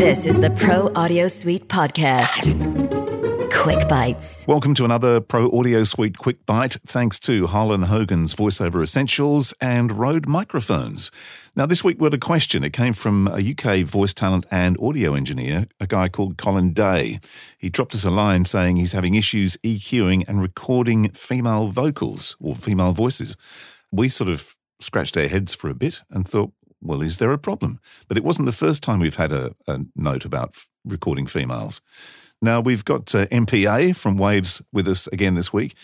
This 0.00 0.24
is 0.24 0.40
the 0.40 0.48
Pro 0.48 0.90
Audio 0.94 1.28
Suite 1.28 1.68
podcast. 1.68 2.48
Quick 3.52 3.86
Bites. 3.86 4.46
Welcome 4.48 4.72
to 4.76 4.86
another 4.86 5.20
Pro 5.20 5.50
Audio 5.50 5.84
Suite 5.84 6.16
Quick 6.16 6.46
Bite, 6.46 6.72
thanks 6.86 7.18
to 7.18 7.46
Harlan 7.48 7.82
Hogan's 7.82 8.34
VoiceOver 8.34 8.82
Essentials 8.82 9.52
and 9.60 9.92
Rode 9.92 10.26
Microphones. 10.26 11.10
Now, 11.54 11.66
this 11.66 11.84
week 11.84 12.00
we 12.00 12.06
had 12.06 12.14
a 12.14 12.18
question. 12.18 12.64
It 12.64 12.72
came 12.72 12.94
from 12.94 13.28
a 13.28 13.50
UK 13.50 13.84
voice 13.84 14.14
talent 14.14 14.46
and 14.50 14.78
audio 14.80 15.12
engineer, 15.12 15.66
a 15.78 15.86
guy 15.86 16.08
called 16.08 16.38
Colin 16.38 16.72
Day. 16.72 17.18
He 17.58 17.68
dropped 17.68 17.94
us 17.94 18.02
a 18.02 18.10
line 18.10 18.46
saying 18.46 18.76
he's 18.76 18.92
having 18.92 19.16
issues 19.16 19.58
EQing 19.58 20.26
and 20.26 20.40
recording 20.40 21.10
female 21.10 21.66
vocals 21.66 22.38
or 22.40 22.54
female 22.54 22.94
voices. 22.94 23.36
We 23.92 24.08
sort 24.08 24.30
of 24.30 24.56
scratched 24.78 25.18
our 25.18 25.28
heads 25.28 25.54
for 25.54 25.68
a 25.68 25.74
bit 25.74 26.00
and 26.10 26.26
thought, 26.26 26.52
well, 26.82 27.02
is 27.02 27.18
there 27.18 27.32
a 27.32 27.38
problem? 27.38 27.80
But 28.08 28.16
it 28.16 28.24
wasn't 28.24 28.46
the 28.46 28.52
first 28.52 28.82
time 28.82 29.00
we've 29.00 29.16
had 29.16 29.32
a, 29.32 29.54
a 29.66 29.80
note 29.94 30.24
about 30.24 30.50
f- 30.54 30.68
recording 30.84 31.26
females. 31.26 31.80
Now, 32.42 32.60
we've 32.60 32.84
got 32.84 33.14
uh, 33.14 33.26
MPA 33.26 33.94
from 33.96 34.16
Waves 34.16 34.62
with 34.72 34.88
us 34.88 35.06
again 35.08 35.34
this 35.34 35.52
week. 35.52 35.74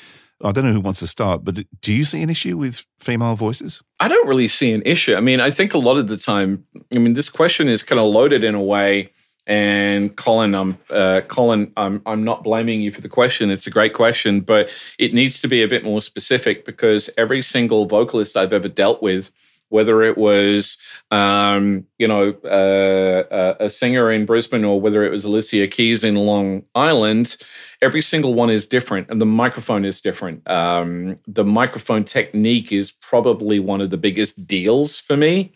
I 0.42 0.52
don't 0.52 0.64
know 0.64 0.72
who 0.72 0.80
wants 0.80 1.00
to 1.00 1.06
start, 1.06 1.44
but 1.44 1.64
do 1.80 1.92
you 1.92 2.04
see 2.04 2.22
an 2.22 2.28
issue 2.28 2.58
with 2.58 2.84
female 2.98 3.36
voices? 3.36 3.82
I 4.00 4.08
don't 4.08 4.28
really 4.28 4.48
see 4.48 4.72
an 4.72 4.82
issue. 4.84 5.14
I 5.14 5.20
mean, 5.20 5.40
I 5.40 5.50
think 5.50 5.72
a 5.72 5.78
lot 5.78 5.96
of 5.96 6.08
the 6.08 6.16
time, 6.16 6.66
I 6.92 6.98
mean, 6.98 7.14
this 7.14 7.30
question 7.30 7.68
is 7.68 7.82
kind 7.82 7.98
of 7.98 8.06
loaded 8.06 8.44
in 8.44 8.54
a 8.54 8.62
way. 8.62 9.12
And 9.46 10.14
Colin, 10.16 10.54
I'm 10.56 10.76
uh, 10.90 11.20
Colin, 11.28 11.72
I'm 11.76 12.02
I'm 12.04 12.24
not 12.24 12.42
blaming 12.42 12.80
you 12.82 12.90
for 12.90 13.00
the 13.00 13.08
question. 13.08 13.48
It's 13.48 13.68
a 13.68 13.70
great 13.70 13.94
question, 13.94 14.40
but 14.40 14.68
it 14.98 15.12
needs 15.12 15.40
to 15.40 15.46
be 15.46 15.62
a 15.62 15.68
bit 15.68 15.84
more 15.84 16.02
specific 16.02 16.64
because 16.64 17.08
every 17.16 17.42
single 17.42 17.86
vocalist 17.86 18.36
I've 18.36 18.52
ever 18.52 18.68
dealt 18.68 19.02
with 19.02 19.30
whether 19.68 20.02
it 20.02 20.16
was 20.16 20.78
um, 21.10 21.86
you 21.98 22.08
know 22.08 22.34
uh, 22.44 23.34
uh, 23.34 23.54
a 23.60 23.70
singer 23.70 24.10
in 24.10 24.26
Brisbane 24.26 24.64
or 24.64 24.80
whether 24.80 25.04
it 25.04 25.10
was 25.10 25.24
Alicia 25.24 25.66
Keys 25.68 26.04
in 26.04 26.16
Long 26.16 26.64
Island, 26.74 27.36
every 27.82 28.02
single 28.02 28.34
one 28.34 28.50
is 28.50 28.66
different, 28.66 29.10
and 29.10 29.20
the 29.20 29.26
microphone 29.26 29.84
is 29.84 30.00
different. 30.00 30.48
Um, 30.48 31.18
the 31.26 31.44
microphone 31.44 32.04
technique 32.04 32.72
is 32.72 32.92
probably 32.92 33.60
one 33.60 33.80
of 33.80 33.90
the 33.90 33.98
biggest 33.98 34.46
deals 34.46 34.98
for 34.98 35.16
me 35.16 35.52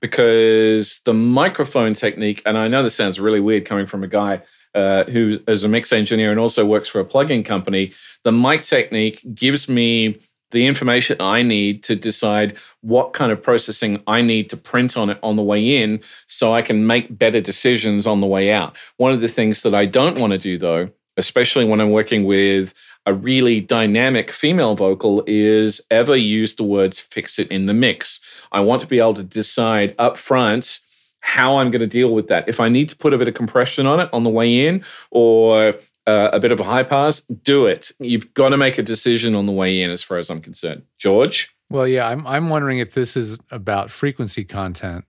because 0.00 1.00
the 1.04 1.14
microphone 1.14 1.94
technique, 1.94 2.42
and 2.46 2.56
I 2.56 2.68
know 2.68 2.82
this 2.82 2.94
sounds 2.94 3.20
really 3.20 3.40
weird 3.40 3.64
coming 3.64 3.86
from 3.86 4.02
a 4.02 4.08
guy. 4.08 4.42
Uh, 4.74 5.04
who 5.04 5.40
is 5.48 5.64
a 5.64 5.68
mix 5.68 5.92
engineer 5.94 6.30
and 6.30 6.38
also 6.38 6.64
works 6.64 6.88
for 6.88 7.00
a 7.00 7.04
plugin 7.04 7.42
company, 7.44 7.90
the 8.22 8.30
mic 8.30 8.62
technique 8.62 9.20
gives 9.34 9.66
me 9.66 10.20
the 10.50 10.66
information 10.66 11.20
I 11.20 11.42
need 11.42 11.82
to 11.84 11.96
decide 11.96 12.56
what 12.80 13.12
kind 13.12 13.32
of 13.32 13.42
processing 13.42 14.02
I 14.06 14.22
need 14.22 14.48
to 14.50 14.56
print 14.56 14.96
on 14.96 15.10
it 15.10 15.18
on 15.22 15.36
the 15.36 15.42
way 15.42 15.82
in 15.82 16.00
so 16.26 16.54
I 16.54 16.62
can 16.62 16.86
make 16.86 17.18
better 17.18 17.40
decisions 17.40 18.06
on 18.06 18.20
the 18.20 18.26
way 18.26 18.50
out. 18.50 18.76
One 18.96 19.12
of 19.12 19.20
the 19.20 19.28
things 19.28 19.62
that 19.62 19.74
I 19.74 19.84
don't 19.84 20.18
want 20.18 20.32
to 20.32 20.38
do, 20.38 20.58
though, 20.58 20.90
especially 21.16 21.64
when 21.64 21.80
I'm 21.80 21.90
working 21.90 22.24
with 22.24 22.72
a 23.04 23.12
really 23.12 23.60
dynamic 23.60 24.30
female 24.30 24.74
vocal, 24.74 25.24
is 25.26 25.80
ever 25.90 26.16
use 26.16 26.54
the 26.54 26.64
words 26.64 27.00
fix 27.00 27.38
it 27.38 27.48
in 27.48 27.66
the 27.66 27.74
mix. 27.74 28.20
I 28.52 28.60
want 28.60 28.80
to 28.82 28.86
be 28.86 29.00
able 29.00 29.14
to 29.14 29.22
decide 29.22 29.94
up 29.98 30.16
front 30.16 30.80
how 31.20 31.56
I'm 31.56 31.70
going 31.70 31.80
to 31.80 31.86
deal 31.86 32.14
with 32.14 32.28
that. 32.28 32.48
If 32.48 32.60
I 32.60 32.68
need 32.68 32.88
to 32.90 32.96
put 32.96 33.12
a 33.12 33.18
bit 33.18 33.28
of 33.28 33.34
compression 33.34 33.86
on 33.86 34.00
it 34.00 34.08
on 34.12 34.24
the 34.24 34.30
way 34.30 34.66
in, 34.66 34.84
or 35.10 35.74
uh, 36.08 36.30
a 36.32 36.40
bit 36.40 36.52
of 36.52 36.58
a 36.58 36.64
high 36.64 36.82
pass, 36.82 37.20
do 37.20 37.66
it. 37.66 37.92
You've 37.98 38.32
got 38.32 38.48
to 38.48 38.56
make 38.56 38.78
a 38.78 38.82
decision 38.82 39.34
on 39.34 39.44
the 39.44 39.52
way 39.52 39.82
in, 39.82 39.90
as 39.90 40.02
far 40.02 40.16
as 40.16 40.30
I'm 40.30 40.40
concerned. 40.40 40.84
George? 40.96 41.54
Well, 41.68 41.86
yeah, 41.86 42.08
I'm, 42.08 42.26
I'm 42.26 42.48
wondering 42.48 42.78
if 42.78 42.94
this 42.94 43.14
is 43.14 43.38
about 43.50 43.90
frequency 43.90 44.42
content 44.44 45.04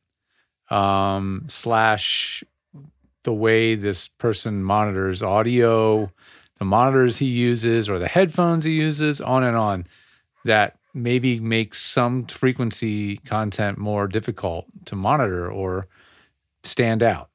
um, 0.69 1.45
slash 1.47 2.43
the 3.23 3.33
way 3.33 3.75
this 3.75 4.09
person 4.09 4.61
monitors 4.61 5.23
audio, 5.23 6.11
the 6.57 6.65
monitors 6.65 7.17
he 7.17 7.27
uses, 7.27 7.89
or 7.89 7.97
the 7.97 8.09
headphones 8.09 8.65
he 8.65 8.71
uses, 8.71 9.21
on 9.21 9.43
and 9.43 9.55
on, 9.55 9.87
that 10.43 10.77
maybe 10.93 11.39
makes 11.39 11.79
some 11.81 12.25
frequency 12.25 13.17
content 13.17 13.77
more 13.77 14.05
difficult 14.07 14.65
to 14.83 14.97
monitor 14.97 15.49
or 15.49 15.87
stand 16.63 17.01
out. 17.01 17.29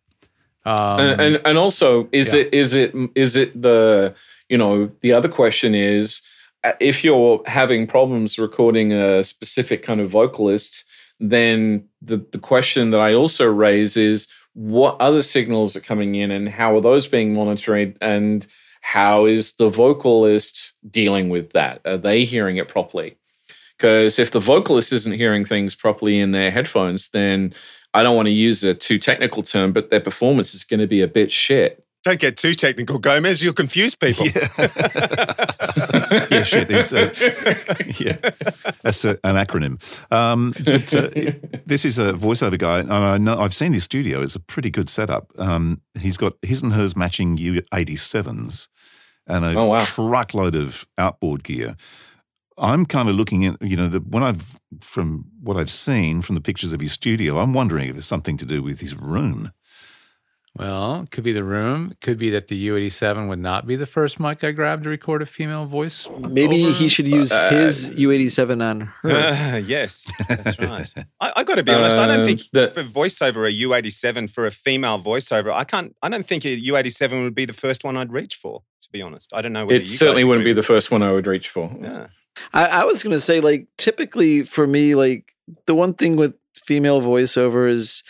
Um, 0.64 1.00
and, 1.00 1.20
and, 1.20 1.40
and 1.44 1.58
also, 1.58 2.08
is 2.12 2.32
yeah. 2.32 2.40
it 2.40 2.54
is 2.54 2.74
it 2.74 2.94
is 3.14 3.36
it 3.36 3.60
the 3.60 4.14
you 4.48 4.56
know 4.56 4.86
the 5.00 5.12
other 5.12 5.28
question 5.28 5.74
is 5.74 6.22
uh, 6.62 6.72
if 6.80 7.04
you're 7.04 7.42
having 7.46 7.86
problems 7.86 8.38
recording 8.38 8.92
a 8.92 9.22
specific 9.22 9.82
kind 9.82 10.00
of 10.00 10.08
vocalist, 10.08 10.84
then 11.20 11.88
the 12.00 12.24
the 12.32 12.38
question 12.38 12.90
that 12.90 13.00
I 13.00 13.14
also 13.14 13.46
raise 13.46 13.96
is 13.96 14.26
what 14.54 14.96
other 15.00 15.22
signals 15.22 15.76
are 15.76 15.80
coming 15.80 16.14
in 16.14 16.30
and 16.30 16.48
how 16.48 16.76
are 16.76 16.80
those 16.80 17.06
being 17.06 17.34
monitored 17.34 17.98
and 18.00 18.46
how 18.80 19.26
is 19.26 19.54
the 19.54 19.68
vocalist 19.68 20.72
dealing 20.88 21.28
with 21.28 21.52
that? 21.52 21.80
Are 21.84 21.96
they 21.96 22.24
hearing 22.24 22.56
it 22.58 22.68
properly? 22.68 23.16
Because 23.76 24.18
if 24.18 24.30
the 24.30 24.40
vocalist 24.40 24.92
isn't 24.92 25.16
hearing 25.16 25.44
things 25.44 25.74
properly 25.74 26.20
in 26.20 26.30
their 26.30 26.50
headphones, 26.50 27.08
then 27.08 27.52
I 27.94 28.02
don't 28.02 28.16
want 28.16 28.26
to 28.26 28.32
use 28.32 28.64
a 28.64 28.74
too 28.74 28.98
technical 28.98 29.42
term, 29.42 29.72
but 29.72 29.90
their 29.90 30.00
performance 30.00 30.52
is 30.54 30.64
going 30.64 30.80
to 30.80 30.86
be 30.86 31.00
a 31.00 31.08
bit 31.08 31.30
shit. 31.30 31.84
Don't 32.02 32.20
get 32.20 32.36
too 32.36 32.52
technical, 32.52 32.98
Gomez. 32.98 33.42
You'll 33.42 33.54
confuse 33.54 33.94
people. 33.94 34.26
Yeah, 34.26 34.48
yeah 36.30 36.42
shit. 36.42 36.70
Is, 36.70 36.92
uh, 36.92 37.14
yeah, 37.98 38.18
that's 38.82 39.06
a, 39.06 39.12
an 39.24 39.36
acronym. 39.36 39.80
Um, 40.12 40.52
but 40.64 40.94
uh, 40.94 41.08
this 41.64 41.86
is 41.86 41.98
a 41.98 42.12
voiceover 42.12 42.58
guy. 42.58 42.80
I 42.80 43.16
know 43.16 43.38
I've 43.38 43.54
seen 43.54 43.72
his 43.72 43.84
studio. 43.84 44.20
It's 44.20 44.36
a 44.36 44.40
pretty 44.40 44.68
good 44.68 44.90
setup. 44.90 45.32
Um, 45.38 45.80
he's 45.98 46.18
got 46.18 46.34
his 46.42 46.62
and 46.62 46.74
hers 46.74 46.94
matching 46.94 47.38
U87s 47.38 48.68
and 49.26 49.44
a 49.44 49.58
oh, 49.58 49.68
wow. 49.68 49.78
truckload 49.78 50.56
of 50.56 50.86
outboard 50.98 51.42
gear. 51.42 51.74
I'm 52.56 52.86
kind 52.86 53.08
of 53.08 53.16
looking 53.16 53.44
at, 53.44 53.60
you 53.60 53.76
know, 53.76 53.88
the, 53.88 53.98
when 53.98 54.22
I've, 54.22 54.58
from 54.80 55.26
what 55.42 55.56
I've 55.56 55.70
seen 55.70 56.22
from 56.22 56.34
the 56.34 56.40
pictures 56.40 56.72
of 56.72 56.80
his 56.80 56.92
studio, 56.92 57.38
I'm 57.38 57.52
wondering 57.52 57.88
if 57.88 57.96
it's 57.96 58.06
something 58.06 58.36
to 58.36 58.46
do 58.46 58.62
with 58.62 58.80
his 58.80 58.94
room. 58.94 59.50
Well, 60.56 61.04
could 61.10 61.24
be 61.24 61.32
the 61.32 61.42
room. 61.42 61.94
Could 62.00 62.16
be 62.16 62.30
that 62.30 62.46
the 62.46 62.68
U87 62.68 63.28
would 63.28 63.40
not 63.40 63.66
be 63.66 63.74
the 63.74 63.86
first 63.86 64.20
mic 64.20 64.44
I 64.44 64.52
grabbed 64.52 64.84
to 64.84 64.88
record 64.88 65.20
a 65.20 65.26
female 65.26 65.66
voice. 65.66 66.08
Maybe 66.16 66.64
over. 66.64 66.72
he 66.72 66.86
should 66.86 67.08
use 67.08 67.32
uh, 67.32 67.50
his 67.50 67.90
U87 67.90 68.62
on 68.62 68.80
her. 69.02 69.10
Uh, 69.10 69.56
yes, 69.66 70.08
that's 70.28 70.56
right. 70.60 70.88
I, 71.20 71.32
I 71.36 71.44
got 71.44 71.56
to 71.56 71.64
be 71.64 71.72
honest. 71.72 71.96
I 71.96 72.06
don't 72.06 72.24
think 72.24 72.42
uh, 72.54 72.68
for 72.68 72.84
voiceover 72.84 73.48
a 73.48 73.52
U87 73.52 74.30
for 74.30 74.46
a 74.46 74.52
female 74.52 75.00
voiceover. 75.00 75.52
I 75.52 75.64
can't. 75.64 75.96
I 76.02 76.08
don't 76.08 76.24
think 76.24 76.44
a 76.44 76.56
U87 76.56 77.24
would 77.24 77.34
be 77.34 77.46
the 77.46 77.52
first 77.52 77.82
one 77.82 77.96
I'd 77.96 78.12
reach 78.12 78.36
for. 78.36 78.62
To 78.82 78.88
be 78.92 79.02
honest, 79.02 79.32
I 79.34 79.42
don't 79.42 79.52
know. 79.52 79.68
It 79.68 79.88
certainly 79.88 80.22
wouldn't 80.22 80.44
be 80.44 80.52
the 80.52 80.62
first 80.62 80.92
one 80.92 81.02
I 81.02 81.10
would 81.10 81.26
reach 81.26 81.48
for. 81.48 81.74
Yeah. 81.80 82.06
I, 82.52 82.66
I 82.66 82.84
was 82.84 83.02
gonna 83.02 83.20
say, 83.20 83.40
like, 83.40 83.66
typically 83.78 84.42
for 84.42 84.66
me, 84.66 84.94
like 84.94 85.34
the 85.66 85.74
one 85.74 85.94
thing 85.94 86.16
with 86.16 86.34
female 86.54 87.02
voiceover 87.02 87.68
is 87.68 88.02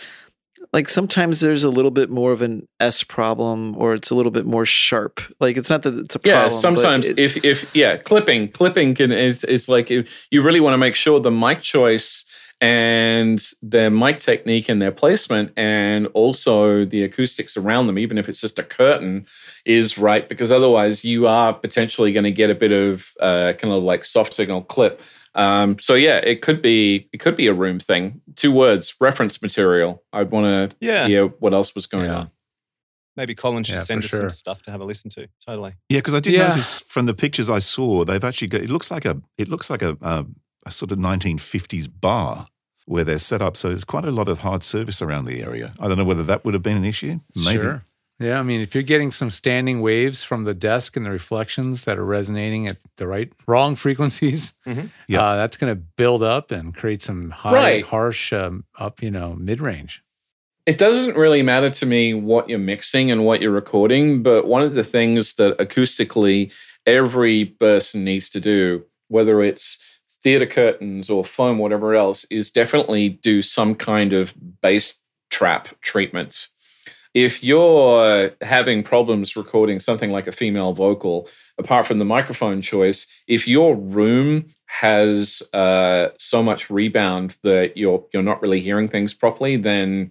like 0.73 0.89
sometimes 0.89 1.41
there's 1.41 1.65
a 1.65 1.71
little 1.71 1.91
bit 1.91 2.11
more 2.11 2.33
of 2.33 2.43
an 2.43 2.67
S 2.81 3.05
problem 3.05 3.77
or 3.77 3.95
it's 3.95 4.11
a 4.11 4.15
little 4.15 4.33
bit 4.33 4.47
more 4.47 4.67
sharp. 4.67 5.21
Like 5.41 5.57
it's 5.57 5.71
not 5.71 5.83
that 5.83 5.95
it's 5.97 6.15
a 6.15 6.19
problem. 6.19 6.53
Yeah, 6.53 6.59
sometimes 6.59 7.07
it, 7.07 7.19
if 7.19 7.45
if 7.45 7.71
yeah, 7.75 7.97
clipping 7.97 8.49
clipping 8.49 8.95
can 8.95 9.13
is 9.13 9.45
is 9.45 9.69
like 9.69 9.91
if 9.91 10.27
you 10.31 10.43
really 10.43 10.61
want 10.61 10.75
to 10.75 10.79
make 10.79 10.95
sure 10.95 11.21
the 11.21 11.31
mic 11.31 11.63
choice 11.63 12.25
and 12.65 13.51
their 13.61 13.91
mic 13.91 14.19
technique 14.21 14.71
and 14.71 14.81
their 14.81 14.91
placement 14.91 15.53
and 15.55 16.07
also 16.15 16.87
the 16.87 17.03
acoustics 17.03 17.59
around 17.59 17.87
them 17.87 17.99
even 17.99 18.17
if 18.17 18.27
it's 18.27 18.41
just 18.41 18.59
a 18.59 18.63
curtain 18.63 19.27
is 19.67 19.99
right 19.99 20.31
because 20.31 20.51
otherwise 20.51 21.05
you 21.05 21.27
are 21.27 21.53
potentially 21.53 22.11
going 22.11 22.25
to 22.25 22.31
get 22.31 22.49
a 22.49 22.55
bit 22.55 22.73
of 22.73 23.13
uh, 23.21 23.53
kind 23.59 23.75
of 23.75 23.83
like 23.83 24.07
soft 24.07 24.33
signal 24.33 24.63
clip 24.63 25.03
um, 25.35 25.79
so 25.79 25.93
yeah 25.93 26.17
it 26.25 26.41
could 26.41 26.63
be 26.63 27.07
it 27.13 27.19
could 27.19 27.37
be 27.37 27.49
a 27.49 27.53
room 27.53 27.79
thing 27.79 28.23
two 28.35 28.51
words 28.51 28.95
reference 28.99 29.43
material 29.43 30.03
i'd 30.15 30.31
want 30.31 30.47
to 30.71 30.75
yeah. 30.81 31.07
hear 31.07 31.27
what 31.27 31.53
else 31.53 31.75
was 31.75 31.85
going 31.85 32.07
yeah. 32.07 32.21
on 32.21 32.31
Maybe 33.17 33.37
Colin 33.37 33.63
should 33.63 33.77
yeah, 33.77 33.83
send 33.83 34.03
us 34.03 34.11
sure. 34.11 34.19
some 34.19 34.31
stuff 34.31 34.63
to 34.63 34.73
have 34.73 34.81
a 34.81 34.85
listen 34.85 35.09
to. 35.11 35.29
Totally. 35.47 35.75
Yeah, 35.89 35.99
because 35.99 36.15
I 36.15 36.19
did 36.19 36.33
yeah. 36.33 36.49
notice 36.49 36.81
from 36.81 37.07
the 37.07 37.15
pictures 37.15 37.49
I 37.49 37.61
saw, 37.61 38.05
they've 38.05 38.25
actually 38.25 38.49
got. 38.49 38.63
It 38.63 38.71
looks 38.71 38.91
like 38.91 39.05
a. 39.05 39.23
It 39.39 39.47
looks 39.47 39.71
like 39.71 39.83
a, 39.83 39.97
a, 40.01 40.27
a 40.67 40.73
sort 40.73 40.91
of 40.91 40.99
1950s 40.99 41.89
bar 42.01 42.49
where 42.87 43.05
they're 43.05 43.19
set 43.19 43.43
up. 43.43 43.57
So 43.57 43.69
there's 43.69 43.85
quite 43.85 44.05
a 44.05 44.11
lot 44.11 44.29
of 44.29 44.41
hard 44.41 44.63
service 44.63 45.01
around 45.01 45.25
the 45.25 45.43
area. 45.43 45.75
I 45.81 45.89
don't 45.89 45.99
know 45.99 46.05
whether 46.05 46.23
that 46.25 46.45
would 46.45 46.55
have 46.55 46.63
been 46.63 46.77
an 46.77 46.85
issue. 46.85 47.21
Maybe. 47.35 47.63
Sure. 47.63 47.85
Yeah, 48.21 48.39
I 48.39 48.45
mean, 48.45 48.61
if 48.61 48.75
you're 48.75 48.85
getting 48.85 49.11
some 49.11 49.31
standing 49.31 49.81
waves 49.81 50.23
from 50.23 50.45
the 50.45 50.55
desk 50.55 50.97
and 50.97 51.05
the 51.05 51.11
reflections 51.11 51.85
that 51.85 51.99
are 51.99 52.05
resonating 52.05 52.69
at 52.69 52.79
the 52.97 53.09
right 53.09 53.33
wrong 53.47 53.75
frequencies, 53.75 54.55
mm-hmm. 54.67 54.87
yeah, 55.09 55.21
uh, 55.21 55.37
that's 55.37 55.57
going 55.57 55.75
to 55.75 55.83
build 55.97 56.23
up 56.23 56.53
and 56.53 56.75
create 56.75 57.03
some 57.03 57.31
high, 57.31 57.53
right. 57.53 57.87
harsh, 57.87 58.33
um, 58.33 58.65
up, 58.79 59.03
you 59.03 59.11
know, 59.11 59.35
mid 59.35 59.61
range. 59.61 60.03
It 60.65 60.79
doesn't 60.79 61.17
really 61.17 61.43
matter 61.43 61.69
to 61.69 61.87
me 61.87 62.15
what 62.15 62.49
you're 62.49 62.59
mixing 62.59 63.11
and 63.11 63.27
what 63.27 63.43
you're 63.43 63.51
recording, 63.51 64.23
but 64.23 64.47
one 64.47 64.63
of 64.63 64.75
the 64.75 64.85
things 64.85 65.35
that 65.35 65.59
acoustically 65.59 66.53
every 66.87 67.45
person 67.45 68.05
needs 68.05 68.31
to 68.31 68.41
do, 68.41 68.85
whether 69.09 69.43
it's 69.43 69.79
theater 70.25 70.47
curtains 70.47 71.09
or 71.09 71.25
foam, 71.25 71.59
whatever 71.59 71.95
else, 71.95 72.25
is 72.31 72.51
definitely 72.51 73.11
do 73.11 73.43
some 73.43 73.77
kind 73.77 74.13
of 74.13 74.35
bass 74.61 74.99
trap 75.31 75.69
treatments. 75.83 76.49
if 77.15 77.45
you're 77.45 78.33
having 78.41 78.83
problems 78.83 79.37
recording 79.37 79.79
something 79.79 80.11
like 80.11 80.27
a 80.27 80.33
female 80.33 80.73
vocal, 80.73 81.29
apart 81.59 81.87
from 81.87 81.99
the 82.01 82.05
microphone 82.05 82.61
choice, 82.61 83.07
if 83.29 83.47
your 83.47 83.77
room 83.77 84.47
has 84.67 85.41
uh, 85.53 86.09
so 86.19 86.43
much 86.43 86.69
rebound 86.71 87.37
that 87.45 87.77
you're 87.77 88.05
you're 88.13 88.23
not 88.23 88.43
really 88.43 88.61
hearing 88.61 88.89
things 88.89 89.15
properly, 89.15 89.57
then 89.57 90.11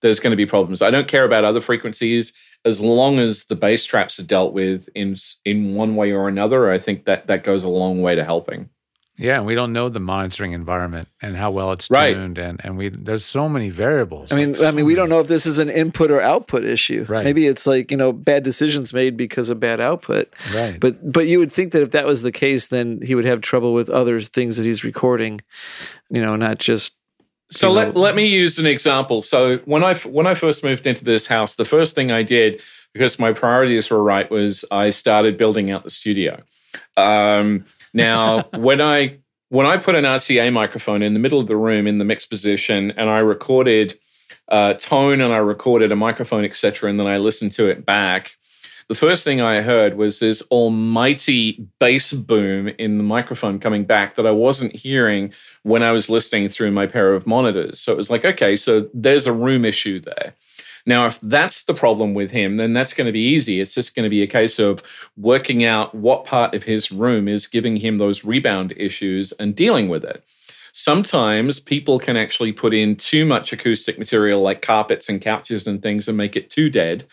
there's 0.00 0.20
going 0.20 0.30
to 0.30 0.36
be 0.36 0.46
problems. 0.46 0.80
I 0.82 0.90
don't 0.90 1.08
care 1.08 1.24
about 1.24 1.44
other 1.44 1.60
frequencies 1.60 2.32
as 2.64 2.80
long 2.80 3.18
as 3.18 3.44
the 3.46 3.56
bass 3.56 3.84
traps 3.84 4.18
are 4.20 4.24
dealt 4.24 4.52
with 4.52 4.88
in 4.94 5.16
in 5.44 5.74
one 5.74 5.96
way 5.96 6.12
or 6.12 6.28
another. 6.28 6.70
I 6.70 6.78
think 6.78 7.04
that 7.06 7.26
that 7.26 7.42
goes 7.42 7.64
a 7.64 7.68
long 7.68 8.00
way 8.00 8.14
to 8.14 8.22
helping. 8.24 8.70
Yeah, 9.16 9.36
and 9.36 9.46
we 9.46 9.54
don't 9.54 9.72
know 9.72 9.88
the 9.88 10.00
monitoring 10.00 10.52
environment 10.52 11.08
and 11.22 11.36
how 11.36 11.52
well 11.52 11.70
it's 11.70 11.86
tuned, 11.86 12.36
and 12.36 12.60
and 12.64 12.76
we 12.76 12.88
there's 12.88 13.24
so 13.24 13.48
many 13.48 13.70
variables. 13.70 14.32
I 14.32 14.36
mean, 14.36 14.48
like 14.48 14.56
so 14.56 14.68
I 14.68 14.72
mean, 14.72 14.86
we 14.86 14.96
don't 14.96 15.08
know 15.08 15.20
if 15.20 15.28
this 15.28 15.46
is 15.46 15.58
an 15.58 15.70
input 15.70 16.10
or 16.10 16.20
output 16.20 16.64
issue. 16.64 17.06
Right. 17.08 17.22
Maybe 17.22 17.46
it's 17.46 17.64
like 17.64 17.92
you 17.92 17.96
know 17.96 18.12
bad 18.12 18.42
decisions 18.42 18.92
made 18.92 19.16
because 19.16 19.50
of 19.50 19.60
bad 19.60 19.80
output. 19.80 20.32
Right. 20.52 20.80
But 20.80 21.12
but 21.12 21.28
you 21.28 21.38
would 21.38 21.52
think 21.52 21.72
that 21.72 21.82
if 21.82 21.92
that 21.92 22.06
was 22.06 22.22
the 22.22 22.32
case, 22.32 22.68
then 22.68 23.00
he 23.02 23.14
would 23.14 23.24
have 23.24 23.40
trouble 23.40 23.72
with 23.72 23.88
other 23.88 24.20
things 24.20 24.56
that 24.56 24.66
he's 24.66 24.82
recording. 24.82 25.40
You 26.10 26.20
know, 26.20 26.34
not 26.34 26.58
just. 26.58 26.94
So 27.50 27.70
let, 27.70 27.94
know. 27.94 28.00
let 28.00 28.16
me 28.16 28.26
use 28.26 28.58
an 28.58 28.66
example. 28.66 29.22
So 29.22 29.58
when 29.58 29.84
I 29.84 29.94
when 29.94 30.26
I 30.26 30.34
first 30.34 30.64
moved 30.64 30.88
into 30.88 31.04
this 31.04 31.28
house, 31.28 31.54
the 31.54 31.64
first 31.64 31.94
thing 31.94 32.10
I 32.10 32.24
did 32.24 32.60
because 32.92 33.18
my 33.20 33.32
priorities 33.32 33.90
were 33.90 34.02
right 34.02 34.28
was 34.28 34.64
I 34.72 34.90
started 34.90 35.36
building 35.36 35.70
out 35.70 35.82
the 35.82 35.90
studio. 35.90 36.42
Um, 36.96 37.66
now, 37.94 38.42
when 38.54 38.80
I 38.80 39.18
when 39.48 39.66
I 39.66 39.76
put 39.76 39.94
an 39.94 40.04
RTA 40.04 40.52
microphone 40.52 41.02
in 41.02 41.14
the 41.14 41.20
middle 41.20 41.38
of 41.38 41.46
the 41.46 41.56
room 41.56 41.86
in 41.86 41.98
the 41.98 42.04
mix 42.04 42.26
position, 42.26 42.90
and 42.96 43.08
I 43.08 43.18
recorded 43.18 43.98
uh, 44.48 44.74
tone 44.74 45.20
and 45.20 45.32
I 45.32 45.38
recorded 45.38 45.92
a 45.92 45.96
microphone, 45.96 46.44
etc., 46.44 46.90
and 46.90 46.98
then 46.98 47.06
I 47.06 47.18
listened 47.18 47.52
to 47.52 47.68
it 47.68 47.86
back. 47.86 48.36
The 48.88 48.94
first 48.94 49.24
thing 49.24 49.40
I 49.40 49.62
heard 49.62 49.96
was 49.96 50.18
this 50.18 50.42
almighty 50.50 51.66
bass 51.78 52.12
boom 52.12 52.68
in 52.78 52.98
the 52.98 53.04
microphone 53.04 53.58
coming 53.58 53.84
back 53.84 54.16
that 54.16 54.26
I 54.26 54.30
wasn't 54.30 54.76
hearing 54.76 55.32
when 55.62 55.82
I 55.82 55.92
was 55.92 56.10
listening 56.10 56.50
through 56.50 56.70
my 56.70 56.86
pair 56.86 57.14
of 57.14 57.26
monitors. 57.26 57.80
So 57.80 57.92
it 57.92 57.96
was 57.96 58.10
like, 58.10 58.26
okay, 58.26 58.56
so 58.56 58.90
there's 58.92 59.26
a 59.26 59.32
room 59.32 59.64
issue 59.64 60.00
there. 60.00 60.34
Now, 60.86 61.06
if 61.06 61.18
that's 61.20 61.64
the 61.64 61.74
problem 61.74 62.12
with 62.12 62.30
him, 62.30 62.56
then 62.56 62.74
that's 62.74 62.92
going 62.92 63.06
to 63.06 63.12
be 63.12 63.26
easy. 63.26 63.60
It's 63.60 63.74
just 63.74 63.94
going 63.94 64.04
to 64.04 64.10
be 64.10 64.22
a 64.22 64.26
case 64.26 64.58
of 64.58 64.82
working 65.16 65.64
out 65.64 65.94
what 65.94 66.24
part 66.24 66.54
of 66.54 66.64
his 66.64 66.92
room 66.92 67.26
is 67.26 67.46
giving 67.46 67.76
him 67.76 67.98
those 67.98 68.24
rebound 68.24 68.74
issues 68.76 69.32
and 69.32 69.56
dealing 69.56 69.88
with 69.88 70.04
it. 70.04 70.22
Sometimes 70.72 71.60
people 71.60 71.98
can 71.98 72.16
actually 72.16 72.52
put 72.52 72.74
in 72.74 72.96
too 72.96 73.24
much 73.24 73.52
acoustic 73.52 73.98
material 73.98 74.42
like 74.42 74.60
carpets 74.60 75.08
and 75.08 75.20
couches 75.20 75.66
and 75.66 75.80
things 75.80 76.08
and 76.08 76.16
make 76.16 76.36
it 76.36 76.50
too 76.50 76.68
dead. 76.68 77.04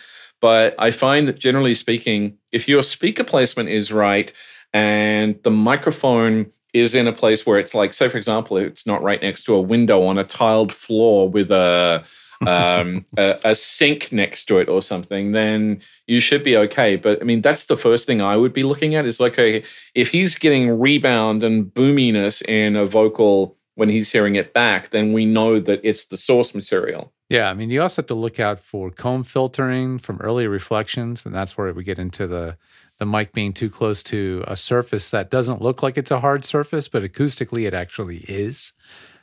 But 0.42 0.76
I 0.80 0.92
find 0.92 1.28
that 1.28 1.40
generally 1.40 1.76
speaking, 1.76 2.38
if 2.52 2.68
your 2.68 2.84
speaker 2.84 3.24
placement 3.24 3.70
is 3.70 3.94
right 3.94 4.34
and 4.74 5.42
the 5.44 5.52
microphone 5.52 6.52
is 6.74 6.96
in 6.96 7.06
a 7.06 7.14
place 7.14 7.46
where 7.46 7.60
it's 7.60 7.76
like, 7.76 7.94
say, 7.94 8.10
for 8.10 8.18
example, 8.18 8.58
it's 8.58 8.88
not 8.88 9.04
right 9.04 9.22
next 9.22 9.44
to 9.44 9.54
a 9.54 9.62
window 9.62 10.04
on 10.04 10.18
a 10.18 10.24
tiled 10.24 10.74
floor 10.74 11.30
with 11.30 11.52
a 11.52 12.04
um, 12.48 13.06
a, 13.18 13.40
a, 13.44 13.56
sink 13.56 14.12
next 14.12 14.46
to 14.46 14.58
it 14.60 14.70
or 14.70 14.82
something, 14.82 15.32
then 15.32 15.82
you 16.08 16.20
should 16.20 16.44
be 16.44 16.58
okay. 16.58 16.96
But 16.96 17.22
I 17.22 17.26
mean, 17.26 17.42
that's 17.42 17.66
the 17.66 17.78
first 17.78 18.08
thing 18.08 18.22
I 18.22 18.38
would 18.38 18.54
be 18.54 18.64
looking 18.64 18.96
at 18.96 19.06
is 19.06 19.20
like, 19.20 19.34
okay, 19.34 19.64
if 19.96 20.10
he's 20.10 20.36
getting 20.36 20.80
rebound 20.80 21.44
and 21.44 21.74
boominess 21.74 22.42
in 22.42 22.76
a 22.76 22.86
vocal 22.86 23.58
when 23.76 23.90
he's 23.90 24.12
hearing 24.12 24.36
it 24.36 24.54
back, 24.54 24.90
then 24.90 25.14
we 25.14 25.26
know 25.26 25.60
that 25.60 25.80
it's 25.84 26.06
the 26.06 26.18
source 26.18 26.54
material. 26.54 27.14
Yeah, 27.30 27.50
I 27.50 27.54
mean, 27.54 27.70
you 27.70 27.82
also 27.82 28.02
have 28.02 28.08
to 28.08 28.16
look 28.16 28.40
out 28.40 28.60
for 28.60 28.92
comb 28.92 29.24
filtering 29.24 30.00
from 30.00 30.20
early 30.20 30.48
reflections, 30.48 31.26
and 31.26 31.34
that's 31.34 31.58
where 31.58 31.74
we 31.74 31.84
get 31.84 31.98
into 31.98 32.28
the 32.28 32.58
the 32.98 33.06
mic 33.06 33.34
being 33.34 33.52
too 33.52 33.70
close 33.70 34.04
to 34.04 34.44
a 34.48 34.56
surface 34.56 35.10
that 35.10 35.32
doesn't 35.32 35.60
look 35.60 35.82
like 35.82 35.98
it's 35.98 36.12
a 36.12 36.20
hard 36.20 36.46
surface, 36.46 36.88
but 36.88 37.02
acoustically 37.02 37.66
it 37.66 37.74
actually 37.74 38.18
is 38.28 38.74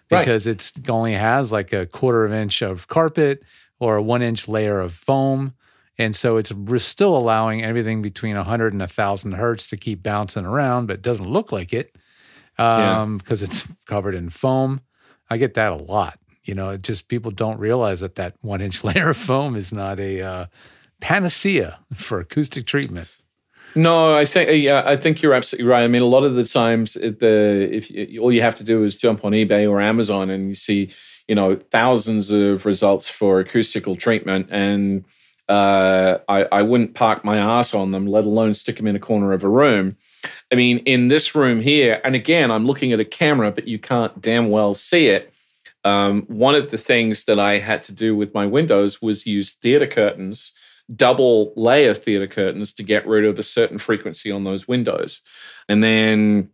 because 0.09 0.47
right. 0.47 0.53
it's 0.53 0.73
only 0.89 1.13
has 1.13 1.53
like 1.53 1.73
a 1.73 1.87
quarter 1.87 2.25
of 2.25 2.33
inch 2.33 2.63
of 2.63 2.89
carpet 2.89 3.43
or 3.79 3.97
a 3.97 4.03
one 4.03 4.23
inch 4.23 4.49
layer 4.49 4.81
of 4.81 4.93
foam. 4.93 5.55
And 5.99 6.15
so 6.15 6.37
it's 6.37 6.53
still 6.85 7.17
allowing 7.17 7.65
everything 7.65 8.03
between 8.03 8.37
100 8.37 8.73
and 8.73 8.81
1,000 8.81 9.33
hertz 9.33 9.67
to 9.69 9.77
keep 9.77 10.03
bouncing 10.03 10.45
around, 10.45 10.87
but 10.87 10.95
it 10.95 11.03
doesn't 11.03 11.29
look 11.29 11.51
like 11.51 11.73
it 11.73 11.97
um, 12.57 13.19
because 13.19 13.43
it's 13.43 13.67
covered 13.87 14.15
in 14.15 14.31
foam. 14.31 14.81
I 15.29 15.39
get 15.39 15.55
that 15.55 15.73
a 15.73 15.77
lot. 15.77 16.19
You 16.45 16.55
know, 16.55 16.77
just 16.77 17.09
people 17.09 17.31
don't 17.31 17.59
realize 17.59 18.01
that 18.01 18.15
that 18.15 18.35
one 18.41 18.61
inch 18.61 18.85
layer 18.85 19.11
of 19.11 19.17
foam 19.17 19.57
is 19.57 19.73
not 19.73 19.99
a 19.99 20.23
uh, 20.23 20.47
panacea 21.01 21.81
for 21.93 22.21
acoustic 22.21 22.67
treatment. 22.67 23.09
No, 23.75 24.17
I 24.17 24.25
think 24.25 24.51
yeah, 24.63 24.83
I 24.85 24.97
think 24.97 25.23
you're 25.23 25.35
absolutely 25.35 25.69
right. 25.69 25.85
I 25.85 25.89
mean, 25.89 26.03
a 26.03 26.07
lot 26.07 26.25
of 26.25 26.35
the 26.35 26.45
times, 26.45 26.95
the 26.95 27.69
if 27.71 27.91
you, 27.91 28.21
all 28.21 28.33
you 28.33 28.41
have 28.41 28.57
to 28.57 28.65
do 28.65 28.83
is 28.85 28.97
jump 28.97 29.25
on 29.25 29.33
eBay 29.33 29.69
or 29.71 29.81
Amazon 29.81 30.31
and 30.31 30.49
you 30.49 30.55
see, 30.55 30.91
you 31.29 31.35
know, 31.35 31.57
thousands 31.71 32.31
of 32.31 32.67
results 32.67 33.09
for 33.09 33.41
acoustical 33.41 33.95
treatment, 33.95 34.49
and 34.51 35.05
uh, 35.49 36.19
I, 36.29 36.45
I 36.45 36.63
wouldn't 36.63 36.95
park 36.95 37.25
my 37.25 37.37
ass 37.37 37.75
on 37.75 37.91
them, 37.91 38.07
let 38.07 38.25
alone 38.25 38.55
stick 38.55 38.77
them 38.77 38.87
in 38.87 38.97
a 38.97 39.01
corner 39.01 39.33
of 39.33 39.45
a 39.45 39.49
room. 39.49 39.97
I 40.51 40.57
mean, 40.57 40.79
in 40.79 41.09
this 41.09 41.35
room 41.35 41.61
here, 41.61 42.01
and 42.05 42.15
again, 42.15 42.51
I'm 42.51 42.67
looking 42.67 42.93
at 42.93 43.01
a 43.01 43.05
camera, 43.05 43.51
but 43.51 43.69
you 43.69 43.79
can't 43.79 44.21
damn 44.21 44.51
well 44.51 44.75
see 44.75 45.07
it. 45.09 45.33
Um, 45.85 46.23
one 46.23 46.55
of 46.55 46.71
the 46.71 46.79
things 46.79 47.25
that 47.25 47.39
I 47.39 47.59
had 47.59 47.83
to 47.85 47.93
do 47.93 48.17
with 48.17 48.35
my 48.35 48.47
windows 48.47 49.01
was 49.01 49.27
use 49.27 49.55
theater 49.55 49.87
curtains 49.87 50.53
double 50.95 51.53
layer 51.57 51.95
theater 51.95 52.27
curtains 52.27 52.73
to 52.73 52.83
get 52.83 53.07
rid 53.07 53.25
of 53.25 53.39
a 53.39 53.43
certain 53.43 53.79
frequency 53.79 54.31
on 54.31 54.45
those 54.45 54.67
windows. 54.67 55.21
And 55.69 55.83
then 55.83 56.51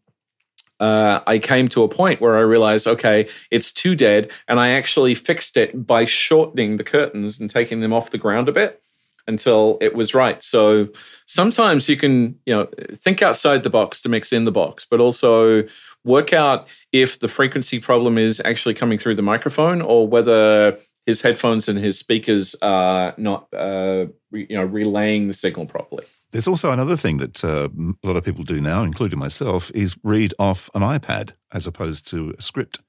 uh, 0.81 1.21
I 1.27 1.39
came 1.39 1.69
to 1.69 1.83
a 1.83 1.89
point 1.89 2.21
where 2.21 2.37
I 2.37 2.41
realized, 2.41 2.87
okay, 2.87 3.29
it's 3.51 3.73
too 3.73 3.95
dead. 3.95 4.33
And 4.49 4.59
I 4.59 4.71
actually 4.71 5.15
fixed 5.15 5.57
it 5.57 5.87
by 5.87 6.05
shortening 6.05 6.77
the 6.77 6.85
curtains 6.85 7.41
and 7.41 7.49
taking 7.49 7.81
them 7.81 7.93
off 7.93 8.11
the 8.11 8.19
ground 8.19 8.49
a 8.49 8.53
bit 8.53 8.83
until 9.27 9.79
it 9.81 9.95
was 9.95 10.15
right. 10.15 10.43
So 10.43 10.89
sometimes 11.27 11.89
you 11.89 11.97
can, 11.97 12.39
you 12.45 12.55
know, 12.55 12.69
think 12.93 13.23
outside 13.23 13.63
the 13.63 13.71
box 13.71 14.01
to 14.03 14.09
mix 14.09 14.33
in 14.33 14.45
the 14.45 14.53
box, 14.53 14.87
but 14.89 15.01
also 15.01 15.65
work 16.05 16.33
out 16.33 16.69
if 16.93 17.21
the 17.21 17.29
frequency 17.29 17.79
problem 17.79 18.19
is 18.19 18.43
actually 18.45 18.75
coming 18.75 18.99
through 18.99 19.15
the 19.15 19.23
microphone 19.23 19.81
or 19.81 20.07
whether 20.07 20.79
his 21.06 21.23
headphones 21.23 21.69
and 21.69 21.79
his 21.79 21.99
speakers 21.99 22.55
are 22.62 23.15
not, 23.17 23.49
uh, 23.53 24.06
re, 24.31 24.47
you 24.49 24.56
know, 24.56 24.65
relaying 24.65 25.29
the 25.29 25.34
signal 25.34 25.67
properly. 25.67 26.05
There's 26.32 26.49
also 26.49 26.70
another 26.70 26.96
thing 26.96 27.19
that 27.19 27.44
uh, 27.44 27.69
a 28.03 28.06
lot 28.06 28.17
of 28.17 28.25
people 28.25 28.43
do 28.43 28.61
now, 28.61 28.82
including 28.82 29.19
myself, 29.19 29.70
is 29.75 29.96
read 30.03 30.34
off 30.39 30.69
an 30.75 30.82
iPad 30.82 31.34
as 31.53 31.67
opposed 31.67 32.06
to 32.08 32.34
a 32.37 32.43
script. 32.43 32.81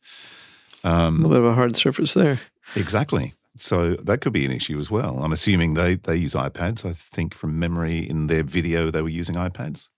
Um, 0.83 1.23
a 1.23 1.27
little 1.27 1.29
bit 1.29 1.45
of 1.45 1.51
a 1.51 1.53
hard 1.53 1.75
surface 1.75 2.13
there. 2.13 2.39
Exactly. 2.75 3.33
So 3.57 3.95
that 3.95 4.21
could 4.21 4.33
be 4.33 4.45
an 4.45 4.51
issue 4.51 4.79
as 4.79 4.91
well. 4.91 5.19
I'm 5.19 5.31
assuming 5.31 5.75
they, 5.75 5.95
they 5.95 6.15
use 6.15 6.33
iPads. 6.33 6.85
I 6.85 6.93
think 6.93 7.33
from 7.33 7.57
memory 7.59 7.99
in 7.99 8.27
their 8.27 8.43
video 8.43 8.89
they 8.89 9.01
were 9.01 9.09
using 9.09 9.35
iPads. 9.35 9.89